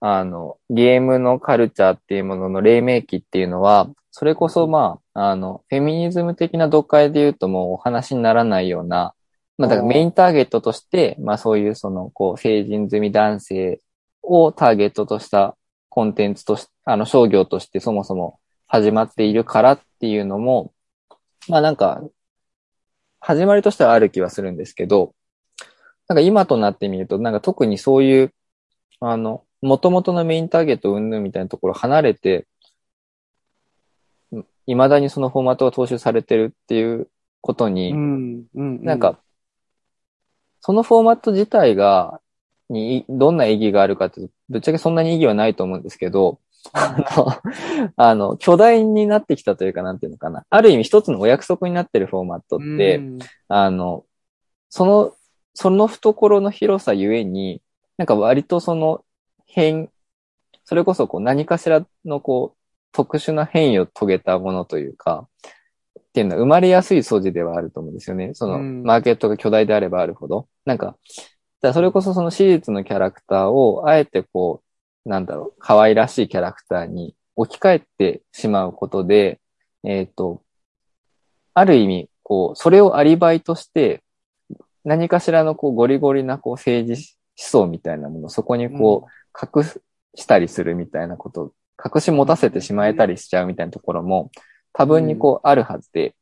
[0.00, 9.14] あの、ゲームのカルチャーっていうものの黎明期っていうのは、それこそまあ、あの、フェミニズム的な読解で言うともうお話にならないような、
[9.58, 13.80] まあだからメインターゲットとして、まあそういうその、こう、成人済み男性
[14.22, 15.56] をターゲットとした
[15.88, 20.72] コンテンツとし、あの、商業としてそもそも始まっているからっていうのも、
[21.48, 22.02] まあなんか、
[23.24, 25.14] 始まりとしてはある気はするんですけど、
[26.08, 28.34] なんか今となってみると、なんか特にそういう、
[29.00, 32.48] あの、元々のメインターゲット云々みたいなところ離れて、
[34.66, 37.08] いまだにそのフォーマットが踏襲されてるっていう
[37.40, 38.84] ことに、うん、うん。
[38.84, 39.20] なんか、
[40.60, 42.20] そのフォーマット自体が、
[42.70, 46.40] に、どんな意義があるかってぶっちゃけそんなに意義はないと思うんですけど、
[46.72, 50.44] あの、 あの、巨大になってきたというか、なんていうのかな。
[50.48, 54.04] ある意味一つのお約束になってるフォーマットって、うんあの、
[54.68, 55.14] その、
[55.54, 57.62] その懐の広さゆえに、
[57.98, 59.04] なんか割とその
[59.46, 59.90] 変、
[60.64, 62.58] それこそこう何かしらのこう、
[62.92, 65.28] 特殊な変異を遂げたものというか、
[65.98, 68.32] っていうのは生まれやすい素地ではあると思うんですよね。
[68.34, 70.46] その、うんマーケットが巨大であればあるほど。
[70.64, 70.98] なんか、だか
[71.68, 74.61] らそれこそその史実のキャラクターを、あえてこう、
[75.04, 79.40] なんだろう、可愛らしいキャラクターに置き換えてしまうことで、
[79.84, 80.42] えっ、と、
[81.54, 84.02] ある意味、こう、それをアリバイとして、
[84.84, 89.64] 何かしらのこうゴリゴリなこう政治思想みたいなものをそこにこう隠
[90.14, 91.52] したりするみたいなこと、
[91.84, 94.30] 隠し持たせてしまえたりしちゃうみたいなところも
[94.72, 96.14] 多分にこうあるはずで、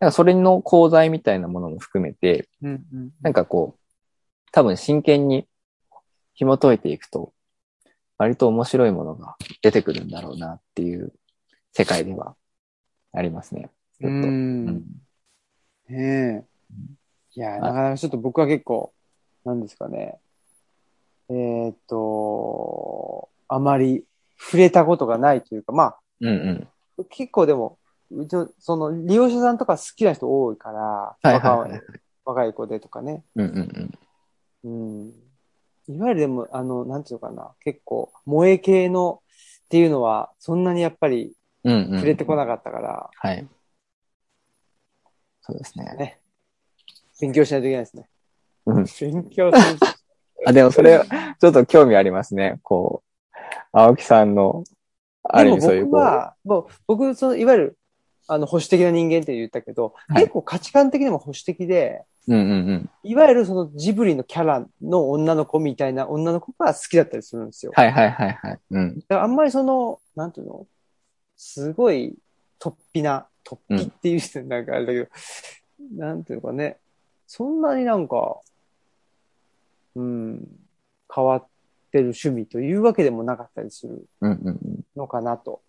[0.00, 2.48] なんかそれの功罪みたいなものも含めて、
[3.22, 3.80] なんかこう、
[4.52, 5.46] 多分真剣に
[6.34, 7.32] 紐解いていくと、
[8.20, 11.14] 割と面白いものが出てくるんだろうなっていう
[11.72, 12.36] 世界では
[13.14, 13.62] ありますね。
[13.62, 14.84] っとうんうん
[15.88, 16.44] ねえ。
[17.34, 18.92] いや、なかなかちょっと僕は結構、
[19.42, 20.18] なんですかね。
[21.30, 24.04] えーっと、あまり
[24.38, 26.68] 触れたことがないというか、まうんうん。
[26.98, 27.78] あ、結構でも、
[28.10, 31.82] うちの、その、利用者さんとか好きな人多いから、はいはい若はい。
[32.26, 33.24] 若い子でとかね。
[33.34, 33.90] うんうん
[34.64, 35.04] うん。
[35.04, 35.29] うん。
[35.94, 39.22] いわゆるでも、あの、なんていうのかな、結構、萌え系の
[39.64, 41.34] っていうのは、そんなにやっぱり。
[41.62, 43.46] 触れてこなかったから、はい。
[45.42, 45.84] そうですね。
[45.98, 46.20] ね。
[47.20, 48.08] 勉強しないといけないですね。
[48.66, 48.84] うん。
[48.84, 49.92] 勉強する。
[50.46, 51.00] あ、でもそれ、
[51.38, 52.58] ちょっと興味ありますね。
[52.62, 53.10] こう、
[53.72, 54.64] 青木さんの、
[55.22, 55.90] ある意味そういうこう。
[55.92, 57.78] 僕は、もう僕、その、いわゆる、
[58.26, 62.90] あの、保守的な人間って言ったけど、はい結構価値観的にも保守的で、うんうんうん。
[63.02, 67.72] いわゆるそのジブリのキャラの女の子みたいな女の子が好きだったりするんですよ。
[67.74, 68.60] はいはいはいはい。
[68.70, 68.98] うん。
[69.00, 70.66] だからあんまりその、なんていうの
[71.36, 72.14] すごい、
[72.58, 75.08] 突飛な、突飛っていう人なんかあれだけど、
[75.96, 76.78] なんていうのかね、
[77.26, 78.40] そんなになんか、
[79.94, 80.46] うん、
[81.12, 81.46] 変わっ
[81.90, 84.84] てる趣味というわけでもなかったりするうんうんうん。
[84.96, 85.62] のかなと、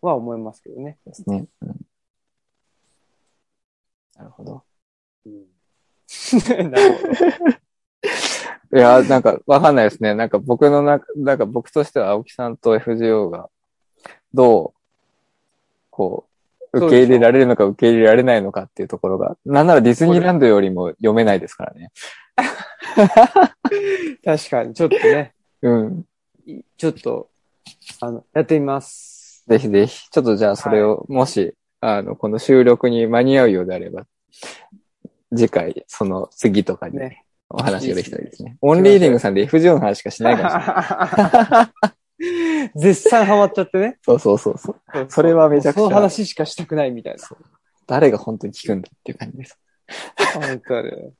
[0.00, 0.98] は思いますけどね。
[1.04, 1.46] ですね。
[1.60, 1.86] うん。
[4.16, 4.62] なるほど。
[8.74, 10.14] いや、なんかわかんないですね。
[10.14, 13.48] なんか僕の中、なんか僕としては青木さんと FGO が、
[14.34, 14.80] どう、
[15.90, 16.26] こ
[16.72, 21.90] う、受け入れられるのか受け入れられないのかっていうところが、なんならディズニーランドよりも読めないですからね。
[24.24, 26.04] 確かに、ちょっとね、うん。
[26.46, 27.30] いちょっと、
[28.00, 29.44] あの、やってみます。
[29.48, 34.06] ぜひぜひ、ちょっとじゃあそれを、もし、あの、この収録に間に合うようであれば、
[35.34, 37.24] 次回、その次とかにね。
[37.50, 38.58] お話ができたらいいですね。
[38.60, 42.70] オンリーディングさんで FGO の話しかしないかもしれない。
[42.76, 43.98] 絶賛ハマっちゃってね。
[44.04, 45.06] そうそうそうそう。
[45.08, 47.22] それはめちゃくちゃその話しかしたくないみたいな。
[47.86, 49.58] 誰が本当に聞くんだっていう感じです。
[50.34, 51.12] 本当に。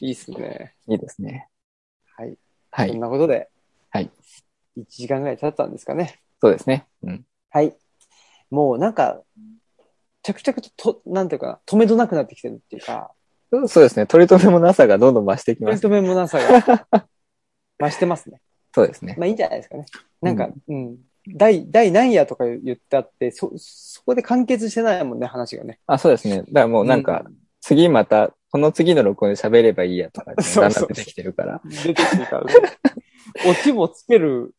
[0.00, 0.74] いいっすね。
[0.88, 1.48] いいですね。
[2.16, 2.28] はい。
[2.28, 2.36] そん
[2.70, 2.98] はい。
[2.98, 3.48] なことで。
[3.90, 4.10] はい。
[4.76, 6.20] 1時間ぐらい経ったんですかね。
[6.40, 6.86] そうですね。
[7.02, 7.24] うん。
[7.50, 7.74] はい。
[8.50, 9.22] もうなんか、
[10.22, 13.12] 着々と、と、なんていうかな、止めどなくなってきてるっていうか、
[13.68, 14.06] そうですね。
[14.06, 15.82] 取り留めもなさがどんどん増してきます。
[15.82, 16.86] 取り留めもなさが
[17.80, 18.40] 増してますね。
[18.74, 19.14] そうですね。
[19.18, 19.86] まあいいんじゃないですかね。
[20.22, 20.98] なんか、うん。
[21.28, 25.78] 第、第何夜とか言ってあって、そ、そこで完結してないもんね、話がね。
[25.86, 26.38] あ、そうですね。
[26.38, 27.24] だからもうなんか、
[27.60, 31.60] 次また、この次の録音で喋ればいいやとか、だんだん出てきてるから。
[31.64, 32.54] 出てきてからね。
[33.46, 34.54] オチもつける、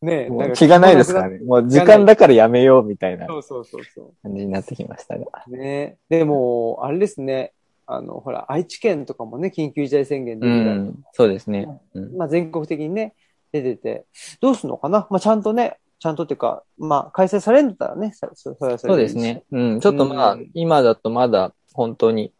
[0.00, 1.38] ね、 もう気がないですからね。
[1.44, 5.26] もう時間だからやめようみたいなそうそうそうそ感じになってきましたが。
[5.46, 5.56] う。
[5.56, 5.98] ね。
[6.08, 7.52] でも、あれですね。
[7.86, 11.04] あの、ほら、愛知県とかもね、緊急事態宣言で、うん。
[11.12, 11.68] そうですね。
[11.94, 12.16] うん。
[12.16, 13.14] まあ全国的にね、
[13.52, 14.06] 出てて、
[14.40, 15.06] どうすんのかな？
[15.10, 19.44] まあちゃんとね、ちゃんとっていうか、まあ開催されるんだったらね、そそうですね。
[19.52, 19.80] うん。
[19.80, 22.32] ちょっとまあ、うん今だとまだ本当に、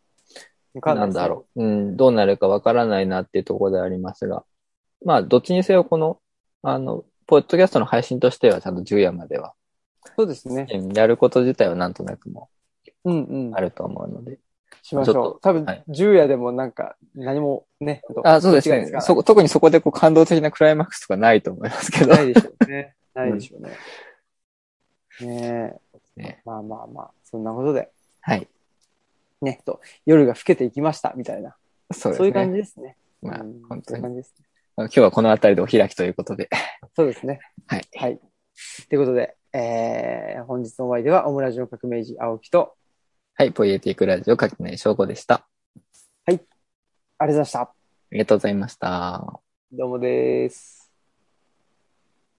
[0.75, 1.65] なんだろう。
[1.65, 1.97] うん。
[1.97, 4.45] どうなるかわからないなっていうところでありますが。
[5.05, 6.19] まあ、どっちにせよこの、
[6.63, 9.55] あの、ポッドキャストの配信としてはちゃんと10夜までは、
[10.17, 10.67] そうですね。
[10.73, 12.49] うんやること自体はなんとなくも
[13.05, 13.61] うんうんあ。
[13.61, 14.39] ると思うので。
[14.87, 15.41] しましょう。
[15.41, 18.71] 多分はい、十夜でもなんか、何もね、あ、そうです。
[18.71, 22.15] ねそこ、特にそこでこう感動的なクライマックスとかないと思いますけど。
[22.15, 22.95] ないでしょうね。
[23.13, 23.71] ないでしょうね。
[25.29, 25.79] ね
[26.17, 26.21] え。
[26.21, 28.47] ねまあまあまあ、そんなことで、はい。
[29.43, 31.57] ね、と、夜が更けていきました、みたいな。
[31.91, 32.17] そうですね。
[32.19, 32.97] そういう感じですね。
[33.23, 34.47] まあうん本当にそういう感じですね。
[34.77, 36.49] 今日はこの辺りでお開きということで。
[36.95, 37.41] そうですね。
[37.67, 37.89] はい。
[37.97, 38.21] はい。
[38.89, 42.77] ということで、えー、本日のお相手は、オムラジオ革命児、青木と、
[43.39, 43.53] はい。
[43.53, 45.47] ポイエティックラジオ、かきない証拠でした。
[46.27, 47.61] ありがとうございました。
[47.61, 47.75] あ
[48.13, 49.41] りがとうございました。
[49.73, 50.86] どうもです。